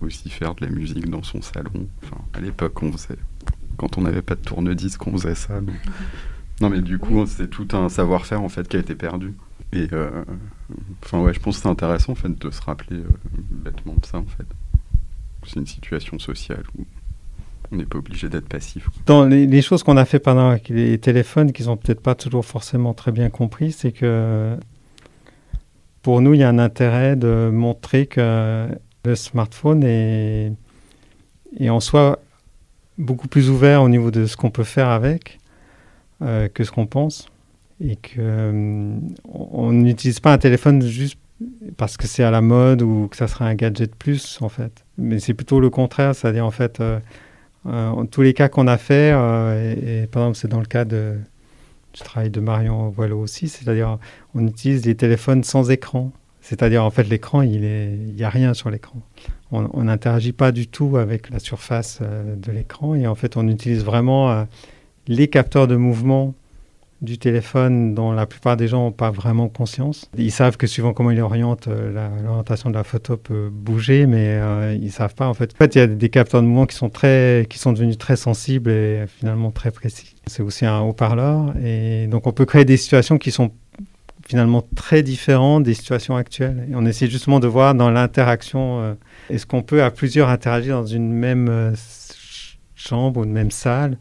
aussi 0.00 0.30
faire 0.30 0.54
de 0.54 0.64
la 0.64 0.70
musique 0.70 1.10
dans 1.10 1.22
son 1.22 1.42
salon. 1.42 1.88
Enfin, 2.04 2.18
à 2.32 2.40
l'époque, 2.40 2.80
on 2.82 2.92
faisait 2.92 3.18
quand 3.76 3.98
on 3.98 4.02
n'avait 4.02 4.22
pas 4.22 4.34
de 4.36 4.40
tourne-disque, 4.40 5.06
on 5.06 5.12
faisait 5.12 5.34
ça. 5.34 5.60
donc. 5.60 5.74
Non, 6.60 6.70
mais 6.70 6.80
du 6.80 6.98
coup, 6.98 7.26
c'est 7.26 7.50
tout 7.50 7.68
un 7.72 7.88
savoir-faire 7.88 8.42
en 8.42 8.48
fait 8.48 8.66
qui 8.66 8.76
a 8.76 8.80
été 8.80 8.94
perdu. 8.94 9.34
Et 9.72 9.88
euh, 9.92 10.24
enfin, 11.02 11.20
ouais, 11.20 11.34
je 11.34 11.40
pense 11.40 11.56
que 11.56 11.62
c'est 11.62 11.68
intéressant 11.68 12.12
en 12.12 12.14
fait 12.14 12.38
de 12.38 12.50
se 12.50 12.62
rappeler 12.62 12.96
euh, 12.96 13.08
bêtement 13.50 13.94
de 14.00 14.06
ça 14.06 14.18
en 14.18 14.24
fait. 14.24 14.46
C'est 15.46 15.60
une 15.60 15.66
situation 15.66 16.18
sociale 16.18 16.64
où 16.78 16.84
on 17.72 17.76
n'est 17.76 17.84
pas 17.84 17.98
obligé 17.98 18.28
d'être 18.28 18.48
passif. 18.48 18.88
Dans 19.06 19.24
les, 19.24 19.46
les 19.46 19.62
choses 19.62 19.82
qu'on 19.82 19.96
a 19.96 20.04
fait 20.04 20.18
pendant 20.18 20.56
les 20.68 20.98
téléphones, 20.98 21.52
qu'ils 21.52 21.66
n'ont 21.66 21.76
peut-être 21.76 22.00
pas 22.00 22.14
toujours 22.14 22.44
forcément 22.44 22.94
très 22.94 23.12
bien 23.12 23.28
compris, 23.28 23.72
c'est 23.72 23.92
que 23.92 24.56
pour 26.06 26.20
nous, 26.20 26.34
il 26.34 26.38
y 26.38 26.44
a 26.44 26.48
un 26.48 26.60
intérêt 26.60 27.16
de 27.16 27.50
montrer 27.52 28.06
que 28.06 28.68
le 29.04 29.16
smartphone 29.16 29.82
est, 29.82 30.52
est 31.58 31.68
en 31.68 31.80
soi 31.80 32.20
beaucoup 32.96 33.26
plus 33.26 33.50
ouvert 33.50 33.82
au 33.82 33.88
niveau 33.88 34.12
de 34.12 34.26
ce 34.26 34.36
qu'on 34.36 34.52
peut 34.52 34.62
faire 34.62 34.88
avec 34.88 35.40
euh, 36.22 36.46
que 36.46 36.62
ce 36.62 36.70
qu'on 36.70 36.86
pense. 36.86 37.26
Et 37.80 37.96
que 37.96 38.20
euh, 38.20 38.52
n'utilise 39.72 40.20
pas 40.20 40.32
un 40.32 40.38
téléphone 40.38 40.80
juste 40.80 41.18
parce 41.76 41.96
que 41.96 42.06
c'est 42.06 42.22
à 42.22 42.30
la 42.30 42.40
mode 42.40 42.82
ou 42.82 43.08
que 43.08 43.16
ça 43.16 43.26
serait 43.26 43.46
un 43.46 43.56
gadget 43.56 43.92
plus, 43.92 44.38
en 44.42 44.48
fait. 44.48 44.84
Mais 44.98 45.18
c'est 45.18 45.34
plutôt 45.34 45.58
le 45.58 45.70
contraire, 45.70 46.14
c'est-à-dire 46.14 46.46
en 46.46 46.52
fait, 46.52 46.78
euh, 46.78 47.00
en 47.64 48.06
tous 48.06 48.22
les 48.22 48.32
cas 48.32 48.48
qu'on 48.48 48.68
a 48.68 48.78
fait, 48.78 49.08
et 49.10 50.06
par 50.06 50.22
exemple 50.22 50.36
c'est 50.36 50.46
dans 50.46 50.60
le 50.60 50.66
cas 50.66 50.84
de, 50.84 51.16
du 51.96 52.02
travail 52.02 52.30
de 52.30 52.40
Marion 52.40 52.90
Voileau 52.90 53.18
aussi, 53.18 53.48
c'est-à-dire 53.48 53.98
on 54.34 54.46
utilise 54.46 54.84
les 54.84 54.94
téléphones 54.94 55.42
sans 55.42 55.70
écran. 55.70 56.12
C'est-à-dire 56.42 56.84
en 56.84 56.90
fait 56.90 57.04
l'écran, 57.08 57.42
il 57.42 57.60
n'y 58.14 58.22
a 58.22 58.28
rien 58.28 58.54
sur 58.54 58.70
l'écran. 58.70 59.00
On 59.50 59.84
n'interagit 59.84 60.32
pas 60.32 60.52
du 60.52 60.66
tout 60.66 60.96
avec 60.96 61.30
la 61.30 61.38
surface 61.38 62.00
euh, 62.02 62.34
de 62.36 62.52
l'écran 62.52 62.94
et 62.96 63.06
en 63.06 63.14
fait 63.14 63.36
on 63.36 63.46
utilise 63.48 63.84
vraiment 63.84 64.30
euh, 64.30 64.44
les 65.06 65.28
capteurs 65.28 65.68
de 65.68 65.76
mouvement 65.76 66.34
du 67.00 67.16
téléphone 67.18 67.94
dont 67.94 68.10
la 68.10 68.26
plupart 68.26 68.56
des 68.56 68.66
gens 68.66 68.84
n'ont 68.84 68.92
pas 68.92 69.10
vraiment 69.10 69.48
conscience. 69.48 70.10
Ils 70.18 70.32
savent 70.32 70.56
que 70.56 70.66
suivant 70.66 70.92
comment 70.92 71.12
ils 71.12 71.20
orientent, 71.20 71.68
euh, 71.68 72.08
l'orientation 72.24 72.70
de 72.70 72.74
la 72.74 72.84
photo 72.84 73.16
peut 73.16 73.48
bouger, 73.50 74.06
mais 74.06 74.76
ils 74.76 74.90
savent 74.90 75.14
pas 75.14 75.28
en 75.28 75.34
fait. 75.34 75.52
En 75.54 75.58
fait, 75.58 75.74
il 75.74 75.78
y 75.78 75.80
a 75.80 75.86
des 75.86 76.08
capteurs 76.08 76.42
de 76.42 76.46
mouvement 76.46 76.66
qui 76.66 76.76
sont 76.76 76.90
très, 76.90 77.46
qui 77.48 77.58
sont 77.58 77.72
devenus 77.72 77.98
très 77.98 78.16
sensibles 78.16 78.70
et 78.70 79.04
finalement 79.06 79.52
très 79.52 79.70
précis. 79.70 80.15
C'est 80.28 80.42
aussi 80.42 80.66
un 80.66 80.80
haut-parleur 80.80 81.54
et 81.64 82.08
donc 82.08 82.26
on 82.26 82.32
peut 82.32 82.46
créer 82.46 82.64
des 82.64 82.76
situations 82.76 83.16
qui 83.16 83.30
sont 83.30 83.52
finalement 84.26 84.64
très 84.74 85.04
différentes 85.04 85.62
des 85.62 85.74
situations 85.74 86.16
actuelles. 86.16 86.66
Et 86.68 86.74
on 86.74 86.84
essaie 86.84 87.06
justement 87.06 87.38
de 87.38 87.46
voir 87.46 87.76
dans 87.76 87.90
l'interaction, 87.90 88.80
euh, 88.80 88.94
est-ce 89.30 89.46
qu'on 89.46 89.62
peut 89.62 89.84
à 89.84 89.92
plusieurs 89.92 90.28
interagir 90.28 90.80
dans 90.80 90.86
une 90.86 91.12
même 91.12 91.48
euh, 91.48 91.70
ch- 91.76 92.58
chambre 92.74 93.20
ou 93.20 93.24
une 93.24 93.30
même 93.30 93.52
salle 93.52 93.98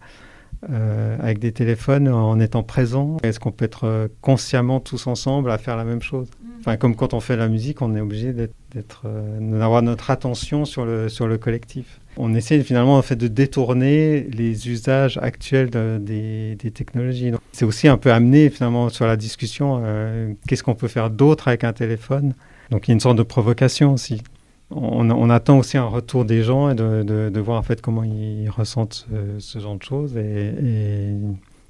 euh, 0.72 1.16
avec 1.20 1.38
des 1.38 1.52
téléphones 1.52 2.08
en 2.08 2.40
étant 2.40 2.64
présent? 2.64 3.18
Est-ce 3.22 3.40
qu'on 3.40 3.52
peut 3.52 3.66
être 3.66 4.10
consciemment 4.22 4.80
tous 4.80 5.06
ensemble 5.06 5.52
à 5.52 5.60
faire 5.60 5.78
la 5.78 5.84
même 5.84 6.02
chose? 6.02 6.28
Enfin, 6.60 6.76
comme 6.78 6.96
quand 6.96 7.14
on 7.14 7.20
fait 7.20 7.38
la 7.38 7.48
musique, 7.48 7.84
on 7.84 7.96
est 7.96 8.02
obligé 8.02 8.34
d'être, 8.34 9.04
d'avoir 9.40 9.84
notre 9.84 10.10
attention 10.10 10.66
sur 10.66 10.86
le, 10.86 11.08
sur 11.08 11.28
le 11.28 11.38
collectif. 11.38 12.00
On 12.18 12.34
essaie 12.34 12.62
finalement 12.64 12.98
en 12.98 13.02
fait, 13.02 13.16
de 13.16 13.28
détourner 13.28 14.22
les 14.22 14.70
usages 14.70 15.18
actuels 15.22 15.70
de- 15.70 16.00
des, 16.00 16.72
technologies. 16.72 17.32
C'est 17.52 17.66
aussi 17.66 17.88
un 17.88 17.98
peu 17.98 18.12
amené 18.12 18.50
finalement 18.50 18.90
sur 18.90 19.06
la 19.06 19.18
discussion, 19.18 19.82
euh, 19.84 20.34
qu'est-ce 20.48 20.64
qu'on 20.64 20.76
peut 20.76 20.88
faire 20.88 21.10
d'autre 21.10 21.48
avec 21.48 21.64
un 21.64 21.74
téléphone 21.74 22.34
Donc 22.72 22.88
il 22.88 22.92
y 22.92 22.94
a 22.94 22.96
une 22.96 23.00
sorte 23.00 23.18
de 23.18 23.24
provocation 23.24 23.94
aussi. 23.94 24.22
On, 24.72 25.30
attend 25.30 25.60
aussi 25.60 25.78
un 25.78 25.86
retour 25.86 26.26
des 26.26 26.42
gens 26.42 26.72
et 26.72 26.76
de, 26.76 27.40
voir 27.40 27.60
en 27.60 27.62
fait 27.62 27.82
comment 27.82 28.04
ils 28.04 28.50
ressentent 28.50 29.06
ce, 29.10 29.40
ce 29.40 29.60
genre 29.60 29.78
de 29.78 29.84
choses 29.84 30.18
et, 30.18 30.54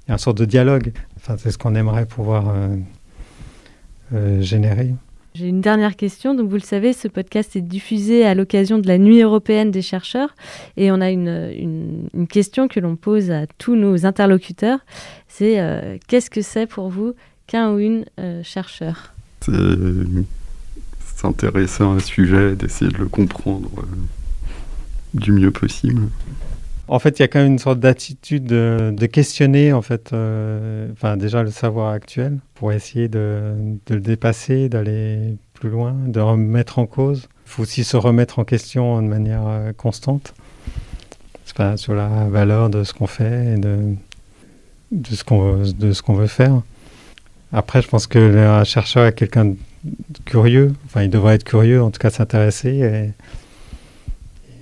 il 0.08 0.10
y 0.10 0.12
une 0.12 0.18
sorte 0.18 0.38
de 0.38 0.44
dialogue. 0.44 0.92
Enfin, 1.16 1.36
c'est 1.36 1.50
ce 1.50 1.58
qu'on 1.58 1.74
aimerait 1.74 2.06
pouvoir 2.06 2.48
euh, 2.48 2.76
euh, 4.14 4.40
générer. 4.40 4.94
J'ai 5.36 5.48
une 5.48 5.60
dernière 5.60 5.96
question. 5.96 6.34
Donc, 6.34 6.48
vous 6.48 6.54
le 6.56 6.60
savez, 6.60 6.94
ce 6.94 7.08
podcast 7.08 7.56
est 7.56 7.60
diffusé 7.60 8.24
à 8.24 8.34
l'occasion 8.34 8.78
de 8.78 8.88
la 8.88 8.96
Nuit 8.96 9.20
européenne 9.20 9.70
des 9.70 9.82
chercheurs. 9.82 10.34
Et 10.78 10.90
on 10.90 11.02
a 11.02 11.10
une, 11.10 12.08
une- 12.14 12.26
question 12.26 12.68
que 12.68 12.80
l'on 12.80 12.96
pose 12.96 13.30
à 13.30 13.46
tous 13.58 13.76
nos 13.76 14.06
interlocuteurs. 14.06 14.78
C'est 15.28 15.60
euh, 15.60 15.98
qu'est-ce 16.08 16.30
que 16.30 16.40
c'est 16.40 16.66
pour 16.66 16.88
vous 16.88 17.12
qu'un 17.46 17.70
ou 17.74 17.78
une 17.78 18.06
euh, 18.18 18.42
chercheur? 18.42 19.12
C'est 19.42 19.52
s'intéresser 21.16 21.82
à 21.84 21.86
un 21.88 21.98
sujet, 21.98 22.56
d'essayer 22.56 22.90
de 22.90 22.96
le 22.96 23.08
comprendre 23.08 23.68
euh, 23.78 23.82
du 25.12 25.32
mieux 25.32 25.50
possible. 25.50 26.02
En 26.88 26.98
fait, 27.00 27.18
il 27.18 27.22
y 27.22 27.24
a 27.24 27.28
quand 27.28 27.40
même 27.40 27.52
une 27.52 27.58
sorte 27.58 27.80
d'attitude 27.80 28.44
de, 28.44 28.94
de 28.96 29.06
questionner, 29.06 29.72
en 29.72 29.82
fait, 29.82 30.12
euh, 30.12 30.88
enfin, 30.92 31.16
déjà 31.16 31.42
le 31.42 31.50
savoir 31.50 31.90
actuel, 31.90 32.38
pour 32.54 32.72
essayer 32.72 33.08
de, 33.08 33.54
le 33.88 34.00
dépasser, 34.00 34.68
d'aller 34.68 35.36
plus 35.54 35.70
loin, 35.70 35.96
de 36.06 36.20
remettre 36.20 36.78
en 36.78 36.86
cause. 36.86 37.28
Il 37.46 37.50
faut 37.50 37.62
aussi 37.62 37.82
se 37.82 37.96
remettre 37.96 38.38
en 38.38 38.44
question 38.44 39.02
de 39.02 39.08
manière 39.08 39.46
euh, 39.46 39.72
constante 39.72 40.34
pas 41.56 41.76
sur 41.76 41.94
la 41.94 42.08
valeur 42.28 42.70
de 42.70 42.84
ce 42.84 42.92
qu'on 42.92 43.06
fait 43.06 43.54
et 43.54 43.58
de, 43.58 43.96
ce 45.10 45.24
qu'on 45.24 46.14
veut, 46.14 46.26
faire. 46.26 46.62
Après, 47.52 47.82
je 47.82 47.88
pense 47.88 48.06
que 48.06 48.18
un 48.36 48.64
chercheur 48.64 49.06
est 49.06 49.14
quelqu'un 49.14 49.46
de 49.46 49.56
curieux, 50.24 50.74
enfin, 50.84 51.02
il 51.02 51.10
devrait 51.10 51.36
être 51.36 51.44
curieux, 51.44 51.82
en 51.82 51.90
tout 51.90 51.98
cas 51.98 52.10
s'intéresser 52.10 53.12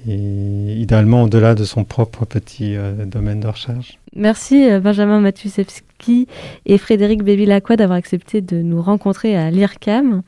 et 0.06 0.74
idéalement 0.80 1.22
au-delà 1.22 1.54
de 1.54 1.64
son 1.64 1.84
propre 1.84 2.24
petit 2.24 2.76
euh, 2.76 3.04
domaine 3.06 3.40
de 3.40 3.48
recherche. 3.48 3.98
Merci 4.14 4.70
euh, 4.70 4.80
Benjamin 4.80 5.20
Matusewski 5.20 6.28
et 6.66 6.78
Frédéric 6.78 7.22
Bévilacqua 7.22 7.76
d'avoir 7.76 7.98
accepté 7.98 8.40
de 8.40 8.62
nous 8.62 8.80
rencontrer 8.80 9.36
à 9.36 9.50
l'IRCAM 9.50 10.22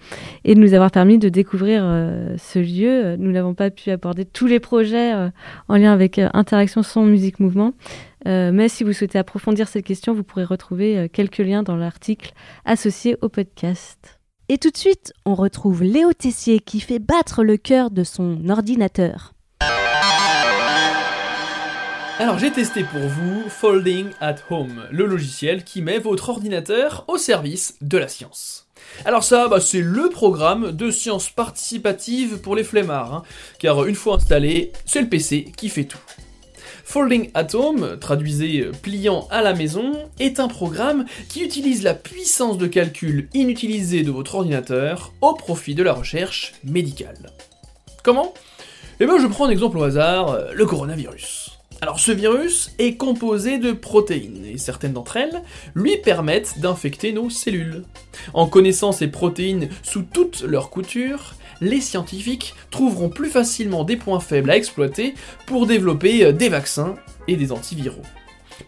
et 0.44 0.54
de 0.54 0.60
nous 0.60 0.74
avoir 0.74 0.90
permis 0.90 1.18
de 1.18 1.28
découvrir 1.28 1.82
euh, 1.84 2.36
ce 2.38 2.58
lieu. 2.58 3.16
Nous 3.16 3.30
n'avons 3.32 3.54
pas 3.54 3.70
pu 3.70 3.90
aborder 3.90 4.24
tous 4.24 4.46
les 4.46 4.60
projets 4.60 5.14
euh, 5.14 5.28
en 5.68 5.76
lien 5.76 5.92
avec 5.92 6.18
euh, 6.18 6.28
interaction 6.32 6.82
son, 6.82 7.04
musique, 7.04 7.40
mouvement. 7.40 7.72
Euh, 8.26 8.50
mais 8.52 8.68
si 8.68 8.82
vous 8.82 8.92
souhaitez 8.92 9.18
approfondir 9.18 9.68
cette 9.68 9.84
question, 9.84 10.12
vous 10.12 10.24
pourrez 10.24 10.44
retrouver 10.44 10.98
euh, 10.98 11.08
quelques 11.10 11.38
liens 11.38 11.62
dans 11.62 11.76
l'article 11.76 12.32
associé 12.64 13.16
au 13.22 13.28
podcast. 13.28 14.18
Et 14.48 14.58
tout 14.58 14.70
de 14.70 14.76
suite, 14.76 15.12
on 15.24 15.34
retrouve 15.34 15.82
Léo 15.82 16.12
Tessier 16.12 16.60
qui 16.60 16.80
fait 16.80 16.98
battre 16.98 17.44
le 17.44 17.56
cœur 17.56 17.90
de 17.90 18.04
son 18.04 18.48
ordinateur. 18.48 19.35
Alors 22.18 22.38
j'ai 22.38 22.50
testé 22.50 22.82
pour 22.82 23.00
vous 23.00 23.42
Folding 23.50 24.08
at 24.22 24.36
Home, 24.48 24.84
le 24.90 25.04
logiciel 25.04 25.64
qui 25.64 25.82
met 25.82 25.98
votre 25.98 26.30
ordinateur 26.30 27.04
au 27.08 27.18
service 27.18 27.76
de 27.82 27.98
la 27.98 28.08
science. 28.08 28.68
Alors 29.04 29.22
ça, 29.22 29.48
bah, 29.48 29.60
c'est 29.60 29.82
le 29.82 30.08
programme 30.08 30.72
de 30.72 30.90
science 30.90 31.28
participative 31.28 32.38
pour 32.38 32.56
les 32.56 32.64
flemmards, 32.64 33.12
hein, 33.12 33.22
car 33.58 33.84
une 33.84 33.94
fois 33.94 34.16
installé, 34.16 34.72
c'est 34.86 35.02
le 35.02 35.10
PC 35.10 35.52
qui 35.58 35.68
fait 35.68 35.84
tout. 35.84 36.00
Folding 36.84 37.30
at 37.34 37.54
Home, 37.54 37.98
traduisez 38.00 38.60
euh, 38.60 38.72
pliant 38.72 39.28
à 39.30 39.42
la 39.42 39.52
maison, 39.52 39.92
est 40.18 40.40
un 40.40 40.48
programme 40.48 41.04
qui 41.28 41.44
utilise 41.44 41.82
la 41.82 41.92
puissance 41.92 42.56
de 42.56 42.66
calcul 42.66 43.28
inutilisée 43.34 44.04
de 44.04 44.10
votre 44.10 44.36
ordinateur 44.36 45.12
au 45.20 45.34
profit 45.34 45.74
de 45.74 45.82
la 45.82 45.92
recherche 45.92 46.54
médicale. 46.64 47.30
Comment? 48.02 48.32
Eh 49.00 49.04
bien 49.04 49.18
je 49.18 49.26
prends 49.26 49.44
un 49.44 49.50
exemple 49.50 49.76
au 49.76 49.82
hasard, 49.82 50.30
euh, 50.30 50.52
le 50.54 50.64
coronavirus. 50.64 51.45
Alors 51.82 52.00
ce 52.00 52.10
virus 52.10 52.72
est 52.78 52.96
composé 52.96 53.58
de 53.58 53.72
protéines, 53.72 54.46
et 54.46 54.56
certaines 54.56 54.94
d'entre 54.94 55.18
elles 55.18 55.42
lui 55.74 55.98
permettent 55.98 56.58
d'infecter 56.58 57.12
nos 57.12 57.28
cellules. 57.28 57.84
En 58.32 58.46
connaissant 58.46 58.92
ces 58.92 59.08
protéines 59.08 59.68
sous 59.82 60.02
toutes 60.02 60.40
leurs 60.42 60.70
coutures, 60.70 61.34
les 61.60 61.82
scientifiques 61.82 62.54
trouveront 62.70 63.10
plus 63.10 63.28
facilement 63.28 63.84
des 63.84 63.96
points 63.96 64.20
faibles 64.20 64.50
à 64.50 64.56
exploiter 64.56 65.14
pour 65.46 65.66
développer 65.66 66.24
euh, 66.24 66.32
des 66.32 66.48
vaccins 66.48 66.96
et 67.28 67.36
des 67.36 67.52
antiviraux. 67.52 68.02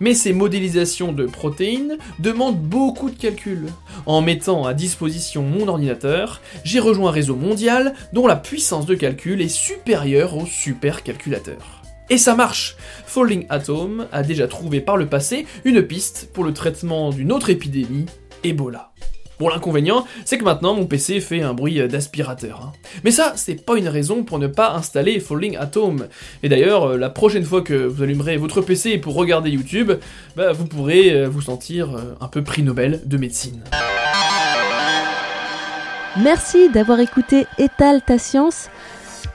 Mais 0.01 0.13
ces 0.13 0.35
modélisations 0.35 1.13
de 1.13 1.25
protéines 1.25 1.97
demandent 2.19 2.61
beaucoup 2.61 3.09
de 3.09 3.17
calculs. 3.17 3.69
En 4.05 4.21
mettant 4.21 4.67
à 4.67 4.75
disposition 4.75 5.43
mon 5.43 5.67
ordinateur, 5.67 6.43
j'ai 6.63 6.79
rejoint 6.79 7.09
un 7.09 7.13
réseau 7.13 7.37
mondial 7.37 7.95
dont 8.13 8.27
la 8.27 8.37
puissance 8.37 8.85
de 8.85 8.95
calcul 8.95 9.41
est 9.41 9.49
supérieure 9.49 10.37
au 10.37 10.45
supercalculateur. 10.45 11.78
Et 12.11 12.19
ça 12.19 12.35
marche 12.35 12.77
Falling 13.07 13.47
Atom 13.51 14.07
a 14.13 14.23
déjà 14.23 14.49
trouvé 14.49 14.81
par 14.81 14.97
le 14.97 15.07
passé 15.07 15.47
une 15.65 15.83
piste 15.83 16.31
pour 16.33 16.45
le 16.45 16.53
traitement 16.55 17.11
d'une 17.11 17.33
autre 17.33 17.51
épidémie, 17.51 18.07
Ebola. 18.45 18.93
Bon, 19.39 19.49
l'inconvénient, 19.49 20.05
c'est 20.25 20.37
que 20.37 20.43
maintenant 20.43 20.75
mon 20.75 20.87
PC 20.87 21.21
fait 21.21 21.43
un 21.43 21.55
bruit 21.55 21.87
d'aspirateur. 21.87 22.61
hein. 22.65 22.73
Mais 23.05 23.13
ça, 23.13 23.35
c'est 23.37 23.65
pas 23.65 23.77
une 23.79 23.87
raison 23.87 24.25
pour 24.25 24.41
ne 24.41 24.49
pas 24.49 24.73
installer 24.73 25.21
Falling 25.21 25.57
Atom. 25.57 26.09
Et 26.43 26.49
d'ailleurs, 26.49 26.85
euh, 26.91 26.97
la 26.97 27.09
prochaine 27.09 27.45
fois 27.45 27.63
que 27.63 27.75
vous 27.75 28.03
allumerez 28.03 28.37
votre 28.37 28.63
PC 28.63 28.99
pour 28.99 29.15
regarder 29.15 29.51
YouTube, 29.51 29.93
bah, 30.35 30.51
vous 30.53 30.65
pourrez 30.65 31.13
euh, 31.13 31.29
vous 31.29 31.43
sentir 31.43 31.95
euh, 31.95 32.17
un 32.21 32.27
peu 32.27 32.43
prix 32.43 32.63
Nobel 32.65 33.01
de 33.05 33.17
médecine. 33.17 33.63
Merci 36.21 36.69
d'avoir 36.71 36.99
écouté 36.99 37.47
Étale 37.59 38.03
ta 38.05 38.19
science, 38.19 38.71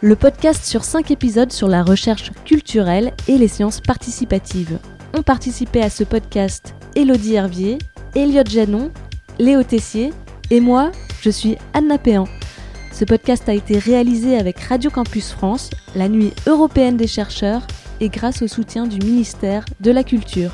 le 0.02 0.16
podcast 0.16 0.64
sur 0.66 0.84
5 0.84 1.12
épisodes 1.12 1.52
sur 1.52 1.68
la 1.68 1.84
recherche 1.84 2.32
culturelle 2.46 3.14
et 3.28 3.38
les 3.38 3.48
sciences 3.48 3.82
participatives. 3.82 4.80
ont 5.16 5.22
participé 5.22 5.82
à 5.82 5.90
ce 5.90 6.04
podcast 6.04 6.74
Elodie 6.96 7.36
Hervier, 7.36 7.78
Elliot 8.16 8.44
Janon, 8.48 8.92
Léo 9.40 9.64
Tessier 9.64 10.12
et 10.50 10.60
moi, 10.60 10.92
je 11.22 11.30
suis 11.30 11.58
Anna 11.74 11.98
Péan. 11.98 12.28
Ce 12.92 13.06
podcast 13.06 13.48
a 13.50 13.54
été 13.54 13.78
réalisé 13.78 14.38
avec 14.38 14.60
Radio 14.60 14.90
Campus 14.90 15.32
France, 15.32 15.70
la 15.96 16.10
nuit 16.10 16.34
européenne 16.48 16.98
des 16.98 17.08
chercheurs 17.08 17.66
et 18.00 18.10
grâce 18.10 18.42
au 18.42 18.48
soutien 18.48 18.86
du 18.86 19.00
ministère 19.00 19.66
de 19.80 19.92
la 19.92 20.04
Culture. 20.04 20.52